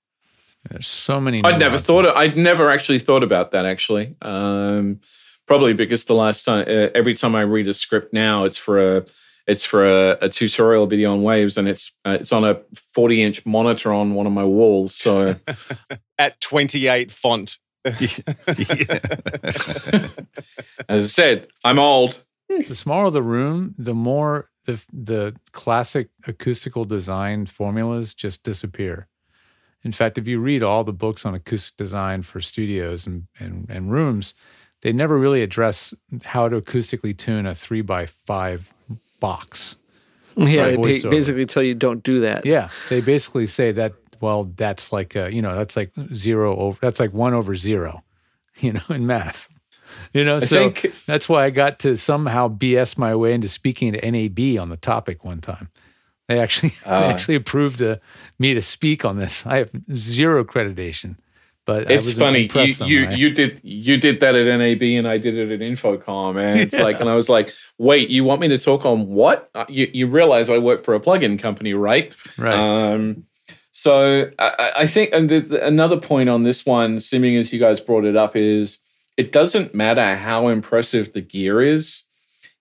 There's 0.70 0.88
so 0.88 1.22
many. 1.22 1.44
I'd 1.44 1.60
never 1.60 1.78
thought. 1.78 2.06
Of, 2.06 2.16
I'd 2.16 2.36
never 2.36 2.70
actually 2.70 3.00
thought 3.00 3.24
about 3.24 3.52
that. 3.52 3.66
Actually, 3.66 4.16
um, 4.22 5.00
Probably 5.48 5.74
because 5.74 6.06
the 6.06 6.14
last 6.14 6.44
time, 6.44 6.66
uh, 6.68 6.90
every 6.94 7.14
time 7.14 7.34
I 7.34 7.42
read 7.42 7.68
a 7.68 7.74
script 7.74 8.14
now, 8.14 8.44
it's 8.44 8.58
for 8.58 8.98
a 8.98 9.06
it's 9.48 9.64
for 9.64 9.86
a, 9.86 10.18
a 10.22 10.30
tutorial 10.30 10.88
video 10.88 11.14
on 11.14 11.24
waves, 11.24 11.58
and 11.58 11.68
it's 11.70 11.94
uh, 12.06 12.18
it's 12.20 12.34
on 12.34 12.44
a 12.44 12.60
40 12.94 13.24
inch 13.24 13.46
monitor 13.46 13.94
on 13.94 14.14
one 14.14 14.28
of 14.28 14.34
my 14.34 14.44
walls. 14.44 14.94
So 14.94 15.36
at 16.20 16.42
28 16.42 17.12
font. 17.12 17.58
As 17.86 18.02
I 20.90 21.08
said, 21.08 21.48
I'm 21.64 21.80
old. 21.80 22.22
The 22.50 22.76
smaller 22.76 23.10
the 23.10 23.22
room, 23.22 23.74
the 23.78 23.94
more 23.94 24.50
the 24.66 24.84
the 24.92 25.36
classic 25.54 26.10
acoustical 26.26 26.84
design 26.84 27.46
formulas 27.46 28.14
just 28.14 28.44
disappear. 28.44 29.08
In 29.84 29.94
fact, 29.94 30.18
if 30.18 30.28
you 30.28 30.42
read 30.42 30.64
all 30.64 30.84
the 30.84 30.92
books 30.92 31.26
on 31.26 31.34
acoustic 31.34 31.78
design 31.78 32.22
for 32.24 32.42
studios 32.42 33.06
and, 33.06 33.28
and, 33.40 33.70
and 33.70 33.90
rooms, 33.92 34.34
they 34.82 34.94
never 34.94 35.18
really 35.18 35.42
address 35.42 35.94
how 36.24 36.48
to 36.48 36.62
acoustically 36.62 37.18
tune 37.18 37.46
a 37.46 37.56
three 37.56 37.82
by 37.82 38.06
five 38.06 38.74
box. 39.20 39.76
Yeah, 40.36 40.70
they 40.70 41.02
basically 41.02 41.46
tell 41.48 41.64
you 41.64 41.74
don't 41.74 42.04
do 42.04 42.22
that. 42.22 42.46
Yeah, 42.46 42.70
they 42.90 43.02
basically 43.02 43.48
say 43.48 43.72
that. 43.72 43.94
Well, 44.22 44.46
that's 44.56 44.92
like 44.92 45.16
a, 45.16 45.34
you 45.34 45.42
know 45.42 45.56
that's 45.56 45.76
like 45.76 45.92
zero 46.14 46.56
over. 46.56 46.78
That's 46.82 47.00
like 47.00 47.14
one 47.14 47.34
over 47.34 47.56
zero, 47.56 48.04
you 48.58 48.74
know, 48.74 48.82
in 48.90 49.08
math. 49.08 49.50
You 50.14 50.24
know, 50.24 50.38
I 50.38 50.40
so 50.40 50.70
think, 50.70 50.94
that's 51.06 51.28
why 51.28 51.46
I 51.46 51.50
got 51.50 51.80
to 51.80 51.98
somehow 51.98 52.50
BS 52.50 52.98
my 52.98 53.16
way 53.16 53.34
into 53.34 53.50
speaking 53.50 53.94
to 53.94 54.12
NAB 54.12 54.60
on 54.60 54.70
the 54.70 54.78
topic 54.78 55.24
one 55.24 55.42
time. 55.42 55.70
They 56.28 56.40
actually 56.40 56.74
uh, 56.86 57.00
they 57.02 57.06
actually 57.08 57.36
approved 57.36 57.82
uh, 57.82 57.98
me 58.38 58.54
to 58.54 58.62
speak 58.62 59.06
on 59.06 59.18
this. 59.18 59.46
I 59.46 59.58
have 59.58 59.72
zero 59.94 60.44
accreditation 60.44 61.18
But 61.68 61.92
it's 61.92 62.14
funny. 62.14 62.50
You 62.54 62.86
you, 62.86 63.10
you 63.10 63.30
did 63.30 63.60
you 63.62 63.98
did 63.98 64.22
that 64.22 64.36
at 64.36 64.58
NAB 64.58 64.82
and 64.84 65.06
I 65.06 65.18
did 65.18 65.36
it 65.36 65.52
at 65.52 65.60
InfoComm, 65.60 66.42
and 66.42 66.62
it's 66.62 66.78
yeah. 66.78 66.84
like, 66.84 67.02
and 67.02 67.10
I 67.10 67.16
was 67.16 67.28
like, 67.28 67.54
wait, 67.78 68.10
you 68.10 68.24
want 68.24 68.40
me 68.40 68.48
to 68.48 68.58
talk 68.58 68.86
on 68.86 69.08
what? 69.08 69.50
Uh, 69.54 69.66
you 69.68 69.92
you 69.94 70.08
realize 70.08 70.50
I 70.50 70.60
work 70.60 70.86
for 70.86 70.96
a 70.96 71.00
plugin 71.02 71.38
company, 71.38 71.74
right? 71.74 72.14
Right. 72.38 72.56
Um, 72.56 73.26
so 73.74 74.32
I, 74.40 74.72
I 74.78 74.88
think, 74.88 75.10
and 75.12 75.30
the, 75.30 75.40
the, 75.40 75.68
another 75.68 76.00
point 76.00 76.30
on 76.30 76.44
this 76.44 76.66
one, 76.66 77.02
seeming 77.02 77.36
as 77.36 77.52
you 77.52 77.60
guys 77.60 77.82
brought 77.82 78.06
it 78.06 78.16
up, 78.16 78.38
is 78.38 78.78
it 79.18 79.34
doesn't 79.34 79.76
matter 79.76 80.16
how 80.16 80.48
impressive 80.48 81.12
the 81.12 81.22
gear 81.22 81.62
is 81.62 82.04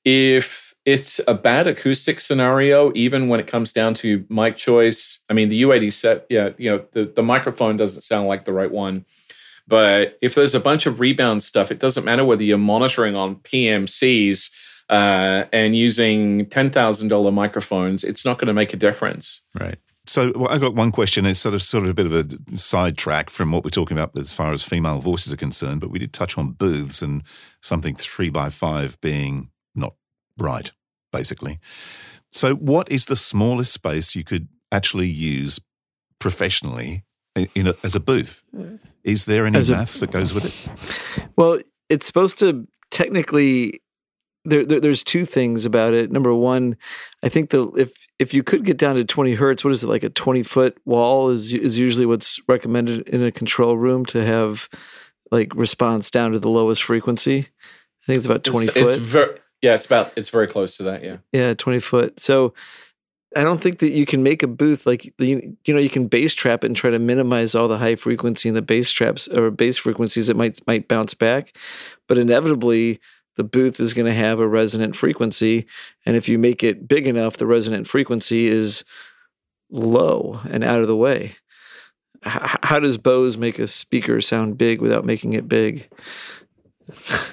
if 0.05 0.66
it's 0.87 1.21
a 1.27 1.35
bad 1.35 1.67
acoustic 1.67 2.21
scenario, 2.21 2.93
even 2.95 3.29
when 3.29 3.41
it 3.41 3.49
comes 3.49 3.73
down 3.73 3.93
to 3.95 4.25
mic 4.31 4.57
choice. 4.57 5.19
I 5.29 5.35
mean, 5.35 5.49
the 5.49 5.63
U87, 5.63 6.23
yeah, 6.31 6.51
you 6.57 6.71
know, 6.71 6.85
the, 6.93 7.05
the 7.05 7.25
microphone 7.25 7.77
doesn't 7.77 8.03
sound 8.03 8.29
like 8.29 8.45
the 8.45 8.53
right 8.53 8.71
one. 8.71 9.05
But 9.67 10.17
if 10.23 10.37
there's 10.37 10.55
a 10.55 10.61
bunch 10.61 10.87
of 10.87 11.01
rebound 11.01 11.43
stuff, 11.43 11.73
it 11.73 11.81
doesn't 11.81 12.05
matter 12.05 12.25
whether 12.25 12.45
you're 12.45 12.57
monitoring 12.57 13.17
on 13.17 13.37
PMCs 13.37 14.51
uh, 14.89 15.47
and 15.53 15.75
using 15.75 16.47
$10,000 16.47 17.33
microphones, 17.33 18.05
it's 18.05 18.25
not 18.25 18.39
going 18.39 18.47
to 18.47 18.55
make 18.55 18.73
a 18.73 18.77
difference. 18.77 19.43
Right. 19.59 19.79
So 20.07 20.33
well, 20.37 20.49
I 20.51 20.59
got 20.59 20.77
one 20.77 20.93
question. 20.93 21.27
It's 21.27 21.41
sort 21.41 21.57
of 21.57 21.63
sort 21.63 21.83
of 21.83 21.91
a 21.91 21.95
bit 21.95 22.07
of 22.07 22.13
a 22.13 22.57
sidetrack 22.57 23.29
from 23.29 23.51
what 23.51 23.65
we're 23.65 23.71
talking 23.71 23.99
about 23.99 24.17
as 24.17 24.33
far 24.33 24.53
as 24.53 24.63
female 24.63 25.01
voices 25.01 25.33
are 25.33 25.37
concerned, 25.37 25.81
but 25.81 25.91
we 25.91 25.99
did 25.99 26.13
touch 26.13 26.39
on 26.39 26.53
booths 26.53 27.03
and 27.03 27.25
something 27.61 27.97
three 27.97 28.31
by 28.31 28.51
five 28.51 29.01
being 29.01 29.51
right, 30.39 30.71
basically. 31.13 31.59
So, 32.33 32.55
what 32.55 32.91
is 32.91 33.07
the 33.07 33.17
smallest 33.17 33.73
space 33.73 34.15
you 34.15 34.25
could 34.25 34.49
actually 34.71 35.09
use 35.09 35.61
professionally 36.19 37.05
in 37.55 37.69
a, 37.69 37.75
as 37.83 37.95
a 37.95 38.01
booth? 38.01 38.45
Hmm. 38.55 38.77
Is 39.05 39.25
there 39.25 39.47
any 39.47 39.59
as 39.59 39.71
maths 39.71 39.97
a, 39.97 40.01
that 40.01 40.11
goes 40.11 40.35
with 40.35 40.47
it? 40.47 41.29
Well, 41.37 41.61
it's 41.89 42.07
supposed 42.07 42.39
to 42.41 42.67
technically 42.91 43.81
there, 44.45 44.65
there, 44.65 44.81
there's 44.81 45.05
two 45.05 45.25
things 45.25 45.67
about 45.67 45.93
it. 45.93 46.11
Number 46.11 46.33
one, 46.35 46.77
I 47.23 47.29
think 47.29 47.51
the 47.51 47.69
if 47.73 48.07
if 48.19 48.33
you 48.33 48.43
could 48.43 48.65
get 48.65 48.79
down 48.79 48.97
to 48.97 49.05
20 49.05 49.35
hertz, 49.35 49.65
what 49.65 49.73
is 49.73 49.85
it 49.85 49.89
like 49.89 50.03
a 50.03 50.11
20 50.11 50.43
foot 50.43 50.79
wall 50.85 51.31
is 51.31 51.53
is 51.53 51.79
usually 51.79 52.07
what's 52.07 52.41
recommended 52.49 53.09
in 53.09 53.23
a 53.23 53.33
control 53.33 53.77
room 53.77 54.07
to 54.07 54.25
have 54.25 54.69
like 55.31 55.55
response 55.55 56.11
down 56.11 56.33
to 56.33 56.39
the 56.39 56.49
lowest 56.49 56.83
frequency. 56.83 57.39
I 57.39 58.07
think 58.07 58.19
it's 58.19 58.27
about 58.27 58.45
20 58.45 58.67
it's, 58.67 58.75
foot. 58.75 58.87
It's 58.87 58.97
very, 58.97 59.37
yeah, 59.63 59.75
it's 59.75 59.87
about 59.87 60.13
it's 60.17 60.31
very 60.31 60.47
close 60.47 60.77
to 60.77 60.83
that. 60.85 61.03
Yeah, 61.03 61.19
yeah, 61.33 61.55
20 61.55 61.81
foot. 61.81 62.21
So 62.21 62.55
I 63.35 63.43
don't 63.43 63.61
think 63.61 63.81
that 63.81 63.91
you 63.91 64.07
can 64.07 64.23
make 64.23 64.43
a 64.43 64.47
booth 64.47 64.87
like 64.87 65.13
you, 65.19 65.57
you 65.65 65.75
know 65.75 65.81
you 65.81 65.91
can 65.91 66.07
bass 66.07 66.35
trap 66.35 66.65
it 66.65 66.69
and 66.69 66.77
try 66.77 66.91
to 66.91 66.99
minimize 66.99 67.55
all 67.55 67.69
the 67.69 67.79
high 67.79 67.97
frequency 67.97 68.49
and 68.49 68.57
the 68.57 68.63
bass 68.63 68.91
traps 68.91 69.29
or 69.29 69.51
bass 69.51 69.77
frequencies 69.79 70.29
that 70.29 70.37
might 70.37 70.65
might 70.67 70.89
bounce 70.89 71.15
back, 71.15 71.57
but 72.09 72.19
inevitably 72.19 73.01
the 73.37 73.45
booth 73.45 73.79
is 73.81 73.95
going 73.95 74.07
to 74.07 74.15
have 74.15 74.41
a 74.41 74.49
resonant 74.49 74.97
frequency. 74.97 75.67
And 76.07 76.17
if 76.17 76.29
you 76.29 76.39
make 76.39 76.63
it 76.63 76.89
big 76.89 77.07
enough, 77.07 77.37
the 77.37 77.47
resonant 77.47 77.87
frequency 77.87 78.47
is 78.47 78.83
low 79.71 80.41
and 80.51 80.65
out 80.65 80.81
of 80.81 80.89
the 80.89 80.97
way. 80.97 81.37
H- 82.25 82.57
how 82.63 82.81
does 82.81 82.97
Bose 82.97 83.37
make 83.37 83.59
a 83.59 83.67
speaker 83.67 84.21
sound 84.21 84.57
big 84.57 84.81
without 84.81 85.05
making 85.05 85.35
it 85.35 85.49
big? 85.49 85.89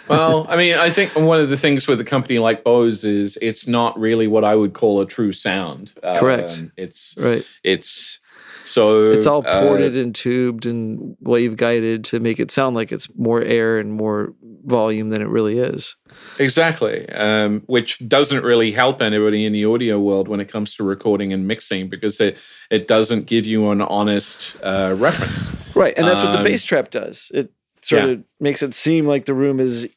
Well, 0.07 0.45
I 0.49 0.55
mean, 0.55 0.75
I 0.75 0.89
think 0.89 1.15
one 1.15 1.39
of 1.39 1.49
the 1.49 1.57
things 1.57 1.87
with 1.87 1.99
a 1.99 2.03
company 2.03 2.39
like 2.39 2.63
Bose 2.63 3.03
is 3.03 3.37
it's 3.41 3.67
not 3.67 3.97
really 3.99 4.27
what 4.27 4.43
I 4.43 4.55
would 4.55 4.73
call 4.73 5.01
a 5.01 5.05
true 5.05 5.31
sound. 5.31 5.93
Correct. 6.01 6.59
Um, 6.59 6.71
it's 6.77 7.15
right. 7.17 7.45
It's 7.63 8.19
so 8.65 9.11
it's 9.11 9.25
all 9.25 9.45
uh, 9.45 9.61
ported 9.61 9.95
uh, 9.95 9.99
and 9.99 10.15
tubed 10.15 10.65
and 10.65 11.15
wave 11.19 11.57
guided 11.57 12.03
to 12.05 12.19
make 12.19 12.39
it 12.39 12.51
sound 12.51 12.75
like 12.75 12.91
it's 12.91 13.13
more 13.15 13.41
air 13.41 13.77
and 13.77 13.93
more 13.93 14.33
volume 14.65 15.09
than 15.09 15.21
it 15.21 15.27
really 15.27 15.59
is. 15.59 15.95
Exactly, 16.39 17.07
um, 17.09 17.61
which 17.65 17.99
doesn't 18.07 18.43
really 18.43 18.71
help 18.71 19.01
anybody 19.01 19.45
in 19.45 19.53
the 19.53 19.65
audio 19.65 19.99
world 19.99 20.27
when 20.27 20.39
it 20.39 20.45
comes 20.45 20.73
to 20.75 20.83
recording 20.83 21.33
and 21.33 21.47
mixing 21.47 21.89
because 21.89 22.19
it 22.19 22.37
it 22.69 22.87
doesn't 22.87 23.25
give 23.25 23.45
you 23.45 23.69
an 23.71 23.81
honest 23.81 24.55
uh, 24.63 24.95
reference. 24.97 25.51
Right, 25.75 25.93
and 25.97 26.07
that's 26.07 26.19
um, 26.19 26.27
what 26.27 26.31
the 26.31 26.39
um, 26.39 26.43
bass 26.43 26.63
trap 26.63 26.89
does. 26.89 27.31
It 27.33 27.51
sort 27.83 28.03
yeah. 28.03 28.09
of 28.09 28.23
makes 28.39 28.63
it 28.63 28.73
seem 28.73 29.05
like 29.05 29.25
the 29.25 29.33
room 29.33 29.59
is 29.59 29.89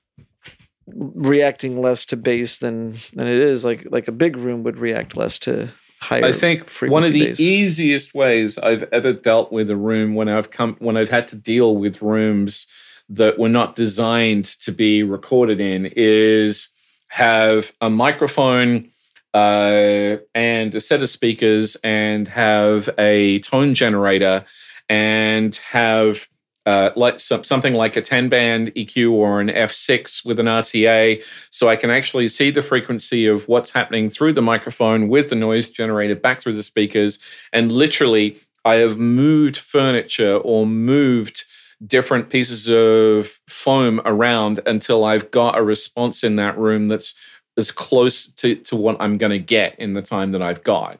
reacting 0.94 1.80
less 1.80 2.04
to 2.06 2.16
bass 2.16 2.58
than 2.58 2.98
than 3.14 3.26
it 3.26 3.34
is. 3.34 3.64
Like 3.64 3.86
like 3.90 4.08
a 4.08 4.12
big 4.12 4.36
room 4.36 4.62
would 4.62 4.78
react 4.78 5.16
less 5.16 5.38
to 5.40 5.70
higher. 6.00 6.24
I 6.24 6.32
think 6.32 6.70
one 6.82 7.04
of 7.04 7.12
the 7.12 7.34
easiest 7.38 8.14
ways 8.14 8.58
I've 8.58 8.84
ever 8.92 9.12
dealt 9.12 9.52
with 9.52 9.70
a 9.70 9.76
room 9.76 10.14
when 10.14 10.28
I've 10.28 10.50
come 10.50 10.76
when 10.78 10.96
I've 10.96 11.10
had 11.10 11.28
to 11.28 11.36
deal 11.36 11.76
with 11.76 12.02
rooms 12.02 12.66
that 13.08 13.38
were 13.38 13.48
not 13.48 13.76
designed 13.76 14.46
to 14.46 14.72
be 14.72 15.02
recorded 15.02 15.60
in 15.60 15.92
is 15.96 16.68
have 17.08 17.72
a 17.80 17.88
microphone 17.88 18.90
uh, 19.32 20.16
and 20.34 20.74
a 20.74 20.80
set 20.80 21.02
of 21.02 21.10
speakers 21.10 21.76
and 21.84 22.26
have 22.26 22.88
a 22.98 23.38
tone 23.40 23.74
generator 23.74 24.44
and 24.88 25.56
have 25.56 26.28
uh, 26.66 26.90
like 26.96 27.20
some, 27.20 27.44
something 27.44 27.72
like 27.72 27.96
a 27.96 28.02
10 28.02 28.28
band 28.28 28.74
EQ 28.74 29.12
or 29.12 29.40
an 29.40 29.48
F6 29.48 30.26
with 30.26 30.38
an 30.40 30.46
RTA, 30.46 31.22
so 31.50 31.68
I 31.68 31.76
can 31.76 31.90
actually 31.90 32.28
see 32.28 32.50
the 32.50 32.62
frequency 32.62 33.26
of 33.26 33.46
what's 33.48 33.70
happening 33.70 34.10
through 34.10 34.32
the 34.32 34.42
microphone 34.42 35.08
with 35.08 35.30
the 35.30 35.36
noise 35.36 35.70
generated 35.70 36.20
back 36.20 36.40
through 36.40 36.56
the 36.56 36.62
speakers. 36.62 37.18
And 37.52 37.70
literally, 37.70 38.38
I 38.64 38.76
have 38.76 38.98
moved 38.98 39.56
furniture 39.56 40.36
or 40.36 40.66
moved 40.66 41.44
different 41.86 42.30
pieces 42.30 42.68
of 42.68 43.40
foam 43.48 44.00
around 44.04 44.60
until 44.66 45.04
I've 45.04 45.30
got 45.30 45.56
a 45.56 45.62
response 45.62 46.24
in 46.24 46.36
that 46.36 46.58
room 46.58 46.88
that's 46.88 47.14
as 47.56 47.70
close 47.70 48.26
to, 48.26 48.56
to 48.56 48.76
what 48.76 48.96
I'm 49.00 49.18
going 49.18 49.30
to 49.30 49.38
get 49.38 49.78
in 49.78 49.94
the 49.94 50.02
time 50.02 50.32
that 50.32 50.42
I've 50.42 50.64
got. 50.64 50.98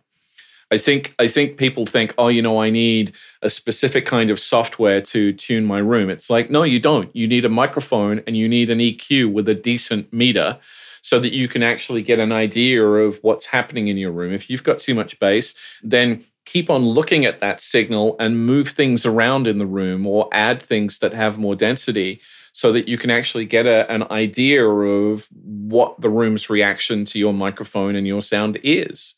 I 0.70 0.78
think 0.78 1.14
I 1.18 1.28
think 1.28 1.58
people 1.58 1.87
think, 1.87 2.14
oh, 2.18 2.28
you 2.28 2.42
know, 2.42 2.61
I 2.61 2.70
need 2.70 3.14
a 3.40 3.49
specific 3.49 4.04
kind 4.04 4.30
of 4.30 4.40
software 4.40 5.00
to 5.00 5.32
tune 5.32 5.64
my 5.64 5.78
room. 5.78 6.11
It's 6.11 6.28
like, 6.28 6.50
no, 6.50 6.64
you 6.64 6.80
don't. 6.80 7.14
You 7.14 7.28
need 7.28 7.44
a 7.44 7.49
microphone 7.49 8.23
and 8.26 8.37
you 8.37 8.49
need 8.49 8.70
an 8.70 8.78
EQ 8.78 9.32
with 9.32 9.49
a 9.49 9.54
decent 9.54 10.12
meter 10.12 10.58
so 11.02 11.20
that 11.20 11.32
you 11.32 11.46
can 11.46 11.62
actually 11.62 12.02
get 12.02 12.18
an 12.18 12.32
idea 12.32 12.85
of 12.85 13.20
what's 13.23 13.46
happening 13.46 13.87
in 13.87 13.96
your 13.96 14.11
room. 14.11 14.32
If 14.32 14.50
you've 14.50 14.64
got 14.64 14.80
too 14.80 14.94
much 14.94 15.20
bass, 15.20 15.54
then 15.85 16.25
keep 16.46 16.68
on 16.68 16.85
looking 16.85 17.25
at 17.25 17.38
that 17.40 17.61
signal 17.61 18.16
and 18.18 18.44
move 18.44 18.70
things 18.70 19.06
around 19.06 19.46
in 19.46 19.58
the 19.58 19.66
room 19.66 20.04
or 20.04 20.28
add 20.32 20.61
things 20.61 20.99
that 20.99 21.12
have 21.12 21.38
more 21.38 21.54
density 21.54 22.20
so 22.52 22.73
that 22.73 22.88
you 22.88 22.99
can 22.99 23.11
actually 23.11 23.44
get 23.44 23.66
a, 23.66 23.88
an 23.92 24.04
idea 24.11 24.66
of 24.66 25.28
what 25.30 26.00
the 26.00 26.11
room's 26.11 26.50
reaction 26.50 27.04
to 27.04 27.20
your 27.20 27.35
microphone 27.35 27.94
and 27.94 28.06
your 28.06 28.23
sound 28.23 28.58
is. 28.64 29.14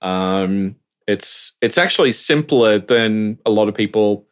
Um, 0.00 0.76
it's 1.06 1.52
it's 1.60 1.78
actually 1.78 2.12
simpler 2.12 2.78
than 2.78 3.38
a 3.44 3.50
lot 3.50 3.68
of 3.68 3.74
people 3.74 4.26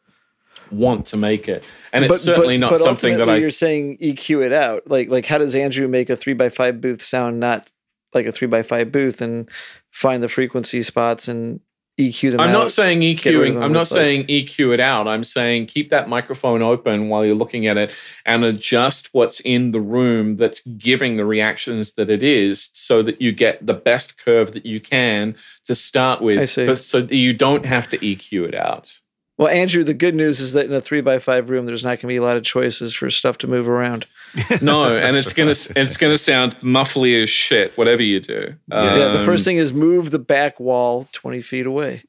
want 0.70 1.06
to 1.06 1.16
make 1.16 1.48
it, 1.48 1.64
and 1.92 2.04
it's 2.04 2.12
but, 2.12 2.20
certainly 2.20 2.56
but, 2.56 2.60
not 2.60 2.70
but 2.70 2.80
something 2.80 3.16
that 3.18 3.28
I. 3.28 3.36
You're 3.36 3.50
saying 3.50 3.98
EQ 3.98 4.44
it 4.44 4.52
out, 4.52 4.88
like 4.88 5.08
like 5.08 5.26
how 5.26 5.38
does 5.38 5.54
Andrew 5.54 5.88
make 5.88 6.10
a 6.10 6.16
three 6.16 6.34
by 6.34 6.48
five 6.48 6.80
booth 6.80 7.02
sound 7.02 7.40
not 7.40 7.70
like 8.14 8.26
a 8.26 8.32
three 8.32 8.48
by 8.48 8.62
five 8.62 8.90
booth 8.90 9.20
and 9.20 9.48
find 9.90 10.22
the 10.22 10.28
frequency 10.28 10.82
spots 10.82 11.28
and 11.28 11.60
EQ 12.00 12.30
them 12.32 12.40
I'm 12.40 12.50
out, 12.50 12.52
not 12.52 12.70
saying 12.70 13.00
EQing. 13.00 13.62
I'm 13.62 13.72
not 13.72 13.86
saying 13.86 14.26
EQ 14.26 14.74
it 14.74 14.80
out. 14.80 15.06
I'm 15.06 15.24
saying 15.24 15.66
keep 15.66 15.90
that 15.90 16.08
microphone 16.08 16.62
open 16.62 17.08
while 17.08 17.24
you're 17.24 17.34
looking 17.34 17.66
at 17.66 17.76
it 17.76 17.92
and 18.24 18.44
adjust 18.44 19.10
what's 19.12 19.40
in 19.40 19.72
the 19.72 19.80
room 19.80 20.36
that's 20.36 20.60
giving 20.60 21.16
the 21.16 21.24
reactions 21.24 21.94
that 21.94 22.08
it 22.10 22.22
is 22.22 22.70
so 22.72 23.02
that 23.02 23.20
you 23.20 23.32
get 23.32 23.64
the 23.66 23.74
best 23.74 24.16
curve 24.16 24.52
that 24.52 24.64
you 24.64 24.80
can 24.80 25.34
to 25.66 25.74
start 25.74 26.22
with. 26.22 26.38
I 26.38 26.44
see. 26.44 26.66
But 26.66 26.78
so 26.78 27.02
that 27.02 27.14
you 27.14 27.32
don't 27.32 27.66
have 27.66 27.88
to 27.90 27.98
EQ 27.98 28.48
it 28.48 28.54
out. 28.54 28.99
Well, 29.40 29.48
Andrew, 29.48 29.82
the 29.84 29.94
good 29.94 30.14
news 30.14 30.38
is 30.38 30.52
that 30.52 30.66
in 30.66 30.74
a 30.74 30.82
three 30.82 31.00
by 31.00 31.18
five 31.18 31.48
room, 31.48 31.64
there's 31.64 31.82
not 31.82 31.92
going 31.92 32.00
to 32.00 32.06
be 32.08 32.16
a 32.16 32.22
lot 32.22 32.36
of 32.36 32.42
choices 32.42 32.92
for 32.92 33.08
stuff 33.08 33.38
to 33.38 33.46
move 33.46 33.70
around. 33.70 34.06
no, 34.62 34.84
and 34.84 35.16
it's 35.16 35.32
gonna 35.32 35.52
it's 35.52 35.96
gonna 35.96 36.18
sound 36.18 36.56
muffly 36.58 37.22
as 37.22 37.30
shit, 37.30 37.74
whatever 37.78 38.02
you 38.02 38.20
do. 38.20 38.54
Um, 38.70 38.84
yeah, 38.84 39.08
the 39.08 39.24
first 39.24 39.46
thing 39.46 39.56
is 39.56 39.72
move 39.72 40.10
the 40.10 40.18
back 40.18 40.60
wall 40.60 41.08
twenty 41.12 41.40
feet 41.40 41.64
away. 41.64 42.02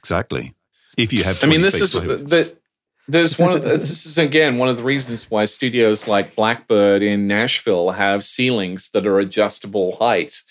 Exactly. 0.00 0.54
If 0.98 1.14
you 1.14 1.24
have, 1.24 1.42
I 1.42 1.46
mean, 1.46 1.62
this 1.62 1.80
is 1.80 1.92
the, 1.92 2.54
there's 3.08 3.38
one 3.38 3.52
of 3.52 3.62
the, 3.62 3.78
this 3.78 4.04
is 4.04 4.18
again 4.18 4.58
one 4.58 4.68
of 4.68 4.76
the 4.76 4.84
reasons 4.84 5.30
why 5.30 5.46
studios 5.46 6.06
like 6.06 6.36
Blackbird 6.36 7.02
in 7.02 7.26
Nashville 7.26 7.92
have 7.92 8.22
ceilings 8.22 8.90
that 8.90 9.06
are 9.06 9.18
adjustable 9.18 9.96
height. 9.96 10.42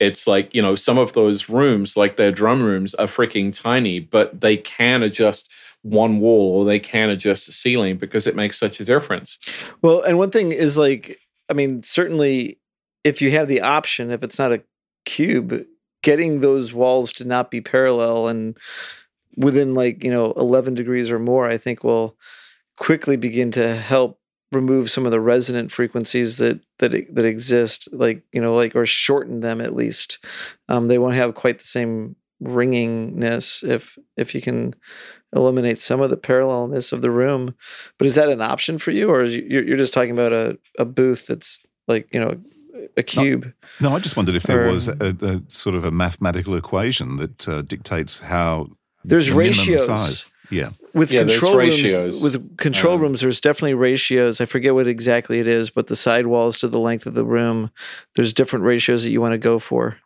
It's 0.00 0.26
like 0.26 0.54
you 0.54 0.62
know 0.62 0.76
some 0.76 0.96
of 0.96 1.12
those 1.12 1.50
rooms, 1.50 1.94
like 1.94 2.16
their 2.16 2.32
drum 2.32 2.62
rooms, 2.62 2.94
are 2.94 3.06
freaking 3.06 3.54
tiny, 3.54 4.00
but 4.00 4.40
they 4.40 4.56
can 4.56 5.02
adjust 5.02 5.50
one 5.84 6.18
wall 6.18 6.58
or 6.58 6.64
they 6.64 6.80
can 6.80 7.10
adjust 7.10 7.46
the 7.46 7.52
ceiling 7.52 7.98
because 7.98 8.26
it 8.26 8.34
makes 8.34 8.58
such 8.58 8.80
a 8.80 8.84
difference. 8.84 9.38
Well, 9.82 10.02
and 10.02 10.18
one 10.18 10.30
thing 10.30 10.50
is 10.50 10.78
like, 10.78 11.20
I 11.50 11.52
mean, 11.52 11.82
certainly 11.82 12.58
if 13.04 13.20
you 13.20 13.30
have 13.32 13.48
the 13.48 13.60
option, 13.60 14.10
if 14.10 14.24
it's 14.24 14.38
not 14.38 14.52
a 14.52 14.62
cube, 15.04 15.66
getting 16.02 16.40
those 16.40 16.72
walls 16.72 17.12
to 17.12 17.24
not 17.24 17.50
be 17.50 17.60
parallel 17.60 18.28
and 18.28 18.56
within 19.36 19.74
like, 19.74 20.02
you 20.02 20.10
know, 20.10 20.32
11 20.32 20.74
degrees 20.74 21.10
or 21.10 21.18
more, 21.18 21.48
I 21.48 21.58
think 21.58 21.84
will 21.84 22.16
quickly 22.78 23.16
begin 23.16 23.50
to 23.52 23.76
help 23.76 24.18
remove 24.52 24.90
some 24.90 25.04
of 25.04 25.12
the 25.12 25.20
resonant 25.20 25.70
frequencies 25.70 26.38
that 26.38 26.60
that 26.78 26.92
that 27.14 27.24
exist, 27.24 27.88
like 27.92 28.22
you 28.32 28.40
know, 28.40 28.54
like 28.54 28.74
or 28.74 28.86
shorten 28.86 29.40
them 29.40 29.60
at 29.60 29.74
least. 29.74 30.18
Um, 30.68 30.88
they 30.88 30.98
won't 30.98 31.16
have 31.16 31.34
quite 31.34 31.58
the 31.58 31.66
same 31.66 32.16
ringingness 32.42 33.62
if 33.68 33.98
if 34.16 34.34
you 34.34 34.40
can 34.40 34.74
eliminate 35.34 35.78
some 35.78 36.00
of 36.00 36.10
the 36.10 36.16
parallelness 36.16 36.92
of 36.92 37.02
the 37.02 37.10
room. 37.10 37.54
But 37.98 38.06
is 38.06 38.14
that 38.14 38.28
an 38.28 38.40
option 38.40 38.78
for 38.78 38.90
you, 38.90 39.10
or 39.10 39.22
is 39.22 39.34
you, 39.34 39.42
you're 39.42 39.76
just 39.76 39.92
talking 39.92 40.12
about 40.12 40.32
a, 40.32 40.58
a 40.78 40.84
booth 40.84 41.26
that's 41.26 41.60
like 41.88 42.08
you 42.12 42.20
know 42.20 42.40
a 42.96 43.02
cube? 43.02 43.52
No, 43.80 43.90
no 43.90 43.96
I 43.96 43.98
just 44.00 44.16
wondered 44.16 44.36
if 44.36 44.44
there 44.44 44.66
or, 44.66 44.72
was 44.72 44.88
a, 44.88 45.16
a, 45.20 45.42
sort 45.48 45.74
of 45.74 45.84
a 45.84 45.90
mathematical 45.90 46.56
equation 46.56 47.16
that 47.16 47.48
uh, 47.48 47.62
dictates 47.62 48.20
how 48.20 48.68
there's 49.04 49.28
the 49.28 49.34
ratios. 49.34 49.86
Size. 49.86 50.24
Yeah. 50.50 50.70
With 50.92 51.10
yeah, 51.10 51.20
control 51.20 51.56
rooms, 51.56 51.82
ratios. 51.82 52.22
with 52.22 52.56
control 52.58 52.94
um, 52.94 53.00
rooms, 53.00 53.20
there's 53.22 53.40
definitely 53.40 53.74
ratios. 53.74 54.40
I 54.40 54.44
forget 54.44 54.74
what 54.74 54.86
exactly 54.86 55.38
it 55.38 55.48
is, 55.48 55.70
but 55.70 55.86
the 55.86 55.96
sidewalls 55.96 56.60
to 56.60 56.68
the 56.68 56.78
length 56.78 57.06
of 57.06 57.14
the 57.14 57.24
room, 57.24 57.70
there's 58.14 58.32
different 58.32 58.64
ratios 58.64 59.02
that 59.02 59.10
you 59.10 59.20
want 59.20 59.32
to 59.32 59.38
go 59.38 59.58
for. 59.58 59.96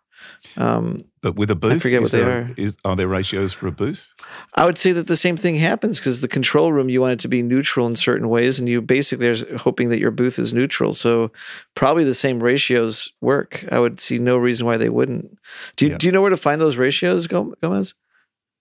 Um, 0.56 1.00
but 1.20 1.36
with 1.36 1.50
a 1.50 1.54
booth, 1.54 1.74
I 1.74 1.78
forget 1.78 2.00
what 2.00 2.10
there, 2.12 2.24
they 2.24 2.30
are. 2.30 2.54
Is, 2.56 2.76
are 2.84 2.96
there 2.96 3.08
ratios 3.08 3.52
for 3.52 3.66
a 3.66 3.72
booth? 3.72 4.14
I 4.54 4.64
would 4.64 4.78
say 4.78 4.92
that 4.92 5.06
the 5.06 5.16
same 5.16 5.36
thing 5.36 5.56
happens 5.56 5.98
because 5.98 6.20
the 6.20 6.28
control 6.28 6.72
room 6.72 6.88
you 6.88 7.00
want 7.00 7.14
it 7.14 7.20
to 7.20 7.28
be 7.28 7.42
neutral 7.42 7.86
in 7.86 7.96
certain 7.96 8.28
ways, 8.28 8.58
and 8.58 8.68
you 8.68 8.80
basically 8.80 9.28
are 9.28 9.58
hoping 9.58 9.88
that 9.90 9.98
your 9.98 10.10
booth 10.10 10.38
is 10.38 10.54
neutral. 10.54 10.94
So 10.94 11.32
probably 11.74 12.04
the 12.04 12.14
same 12.14 12.42
ratios 12.42 13.12
work. 13.20 13.64
I 13.70 13.80
would 13.80 14.00
see 14.00 14.18
no 14.18 14.36
reason 14.36 14.66
why 14.66 14.76
they 14.76 14.88
wouldn't. 14.88 15.36
Do 15.76 15.86
you, 15.86 15.92
yeah. 15.92 15.98
do 15.98 16.06
you 16.06 16.12
know 16.12 16.22
where 16.22 16.30
to 16.30 16.36
find 16.36 16.60
those 16.60 16.76
ratios, 16.76 17.26
Gomez? 17.26 17.94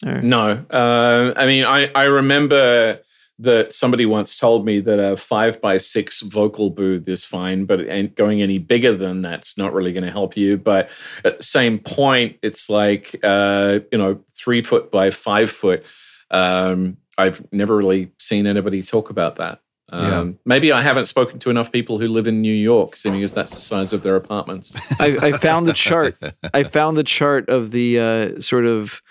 Or? 0.06 0.22
No, 0.22 0.66
uh, 0.70 1.34
I 1.36 1.46
mean 1.46 1.64
I 1.64 1.88
I 1.94 2.04
remember 2.04 3.00
that 3.40 3.74
somebody 3.74 4.06
once 4.06 4.36
told 4.36 4.66
me 4.66 4.80
that 4.80 5.00
a 5.00 5.16
five 5.16 5.62
by 5.62 5.78
six 5.78 6.22
vocal 6.22 6.70
booth 6.70 7.08
is 7.08 7.24
fine, 7.24 7.66
but 7.66 8.16
going 8.16 8.42
any 8.42 8.58
bigger 8.58 8.96
than 8.96 9.22
that's 9.22 9.58
not 9.58 9.74
really 9.74 9.94
going 9.94 10.06
to 10.06 10.12
help 10.12 10.36
you. 10.36 10.58
But 10.58 10.90
at 11.24 11.38
the 11.38 11.44
same 11.44 11.80
point, 11.80 12.38
it's 12.42 12.70
like 12.70 13.20
uh, 13.24 13.80
you 13.92 13.98
know 13.98 14.24
three 14.36 14.64
foot 14.64 14.92
by 14.92 15.12
five 15.12 15.52
foot. 15.52 15.86
Um, 16.32 16.98
I've 17.18 17.46
never 17.52 17.76
really 17.76 18.12
seen 18.20 18.48
anybody 18.48 18.84
talk 18.84 19.10
about 19.10 19.38
that. 19.38 19.60
Um, 19.90 20.04
yeah. 20.04 20.34
Maybe 20.46 20.72
I 20.72 20.82
haven't 20.82 21.06
spoken 21.06 21.40
to 21.40 21.50
enough 21.50 21.72
people 21.72 21.98
who 21.98 22.08
live 22.08 22.28
in 22.28 22.42
New 22.42 22.54
York, 22.54 22.98
seeing 22.98 23.24
as 23.24 23.34
that's 23.34 23.56
the 23.56 23.62
size 23.62 23.94
of 23.94 24.04
their 24.04 24.16
apartments. 24.16 24.76
I, 25.00 25.18
I 25.22 25.32
found 25.32 25.68
the 25.68 25.74
chart. 25.74 26.18
I 26.54 26.64
found 26.64 26.98
the 26.98 27.04
chart 27.04 27.50
of 27.50 27.72
the 27.72 28.00
uh, 28.00 28.42
sort 28.42 28.66
of 28.66 29.02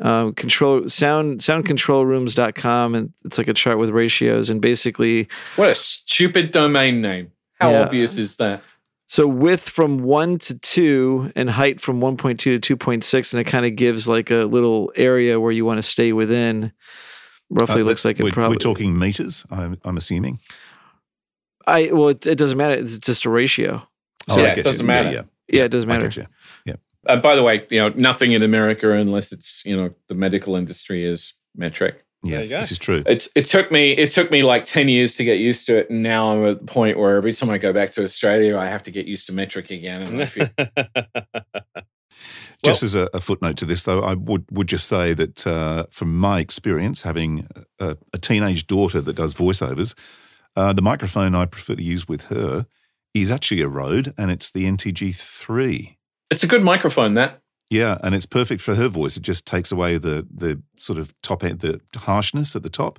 um, 0.00 0.34
control 0.34 0.88
sound 0.88 1.40
soundcontrolrooms.com 1.40 2.94
and 2.94 3.12
it's 3.24 3.38
like 3.38 3.48
a 3.48 3.54
chart 3.54 3.78
with 3.78 3.90
ratios 3.90 4.50
and 4.50 4.60
basically 4.60 5.28
what 5.56 5.70
a 5.70 5.74
stupid 5.74 6.52
domain 6.52 7.00
name. 7.00 7.32
How 7.60 7.70
yeah. 7.70 7.82
obvious 7.82 8.16
is 8.18 8.36
that? 8.36 8.62
So 9.10 9.26
width 9.26 9.68
from 9.68 10.00
1 10.00 10.38
to 10.40 10.58
2 10.58 11.32
and 11.34 11.48
height 11.48 11.80
from 11.80 12.00
1.2 12.00 12.38
to 12.38 12.76
2.6 12.76 13.32
and 13.32 13.40
it 13.40 13.44
kind 13.44 13.64
of 13.64 13.74
gives 13.74 14.06
like 14.06 14.30
a 14.30 14.44
little 14.44 14.92
area 14.96 15.40
where 15.40 15.50
you 15.50 15.64
want 15.64 15.78
to 15.78 15.82
stay 15.82 16.12
within. 16.12 16.72
Roughly 17.50 17.80
uh, 17.80 17.84
looks 17.84 18.04
like 18.04 18.20
it 18.20 18.32
probably 18.32 18.56
we're 18.56 18.58
talking 18.58 18.98
meters 18.98 19.46
I'm, 19.50 19.80
I'm 19.82 19.96
assuming? 19.96 20.40
I 21.66 21.90
well 21.92 22.08
it, 22.08 22.26
it, 22.26 22.36
doesn't 22.36 22.58
matter 22.58 22.74
it's 22.74 22.98
just 22.98 23.24
a 23.24 23.30
ratio. 23.30 23.78
So 24.28 24.36
oh, 24.36 24.38
yeah 24.38 24.52
it 24.52 24.62
doesn't 24.62 24.84
you. 24.84 24.86
matter 24.86 25.08
yeah, 25.08 25.14
yeah. 25.14 25.22
yeah, 25.48 25.64
it 25.64 25.70
doesn't 25.70 25.88
matter 25.88 26.28
uh, 27.06 27.16
by 27.16 27.36
the 27.36 27.42
way, 27.42 27.66
you 27.70 27.78
know, 27.78 27.88
nothing 27.96 28.32
in 28.32 28.42
America 28.42 28.92
unless 28.92 29.32
it's 29.32 29.62
you 29.64 29.76
know 29.76 29.90
the 30.08 30.14
medical 30.14 30.56
industry 30.56 31.04
is 31.04 31.34
metric. 31.54 32.04
Yeah, 32.24 32.44
this 32.44 32.72
is 32.72 32.78
true. 32.78 33.04
It's 33.06 33.28
it 33.36 33.46
took 33.46 33.70
me 33.70 33.92
it 33.92 34.10
took 34.10 34.30
me 34.30 34.42
like 34.42 34.64
ten 34.64 34.88
years 34.88 35.14
to 35.16 35.24
get 35.24 35.38
used 35.38 35.66
to 35.66 35.76
it, 35.76 35.90
and 35.90 36.02
now 36.02 36.32
I'm 36.32 36.44
at 36.46 36.60
the 36.60 36.66
point 36.66 36.98
where 36.98 37.16
every 37.16 37.32
time 37.32 37.50
I 37.50 37.58
go 37.58 37.72
back 37.72 37.92
to 37.92 38.02
Australia, 38.02 38.58
I 38.58 38.66
have 38.66 38.82
to 38.84 38.90
get 38.90 39.06
used 39.06 39.26
to 39.26 39.32
metric 39.32 39.70
again. 39.70 40.02
And 40.02 40.20
I 40.20 40.24
feel. 40.24 40.48
just 42.64 42.82
well, 42.82 42.86
as 42.86 42.94
a, 42.96 43.08
a, 43.14 43.20
footnote 43.20 43.56
to 43.58 43.64
this, 43.64 43.84
though, 43.84 44.02
I 44.02 44.14
would 44.14 44.46
would 44.50 44.66
just 44.66 44.88
say 44.88 45.14
that 45.14 45.46
uh, 45.46 45.86
from 45.90 46.18
my 46.18 46.40
experience, 46.40 47.02
having 47.02 47.46
a, 47.78 47.96
a, 48.12 48.18
teenage 48.18 48.66
daughter 48.66 49.00
that 49.00 49.14
does 49.14 49.34
voiceovers, 49.34 49.94
uh, 50.56 50.72
the 50.72 50.82
microphone 50.82 51.36
I 51.36 51.46
prefer 51.46 51.76
to 51.76 51.82
use 51.82 52.08
with 52.08 52.22
her 52.26 52.66
is 53.14 53.30
actually 53.30 53.62
a 53.62 53.68
Rode, 53.68 54.12
and 54.18 54.32
it's 54.32 54.50
the 54.50 54.64
NTG 54.64 55.14
three. 55.14 55.97
It's 56.30 56.42
a 56.42 56.46
good 56.46 56.62
microphone, 56.62 57.14
that. 57.14 57.40
Yeah, 57.70 57.98
and 58.02 58.14
it's 58.14 58.26
perfect 58.26 58.60
for 58.60 58.74
her 58.74 58.88
voice. 58.88 59.16
It 59.16 59.22
just 59.22 59.46
takes 59.46 59.70
away 59.70 59.98
the 59.98 60.26
the 60.34 60.62
sort 60.78 60.98
of 60.98 61.12
top 61.22 61.44
end, 61.44 61.60
the 61.60 61.80
harshness 61.94 62.56
at 62.56 62.62
the 62.62 62.70
top, 62.70 62.98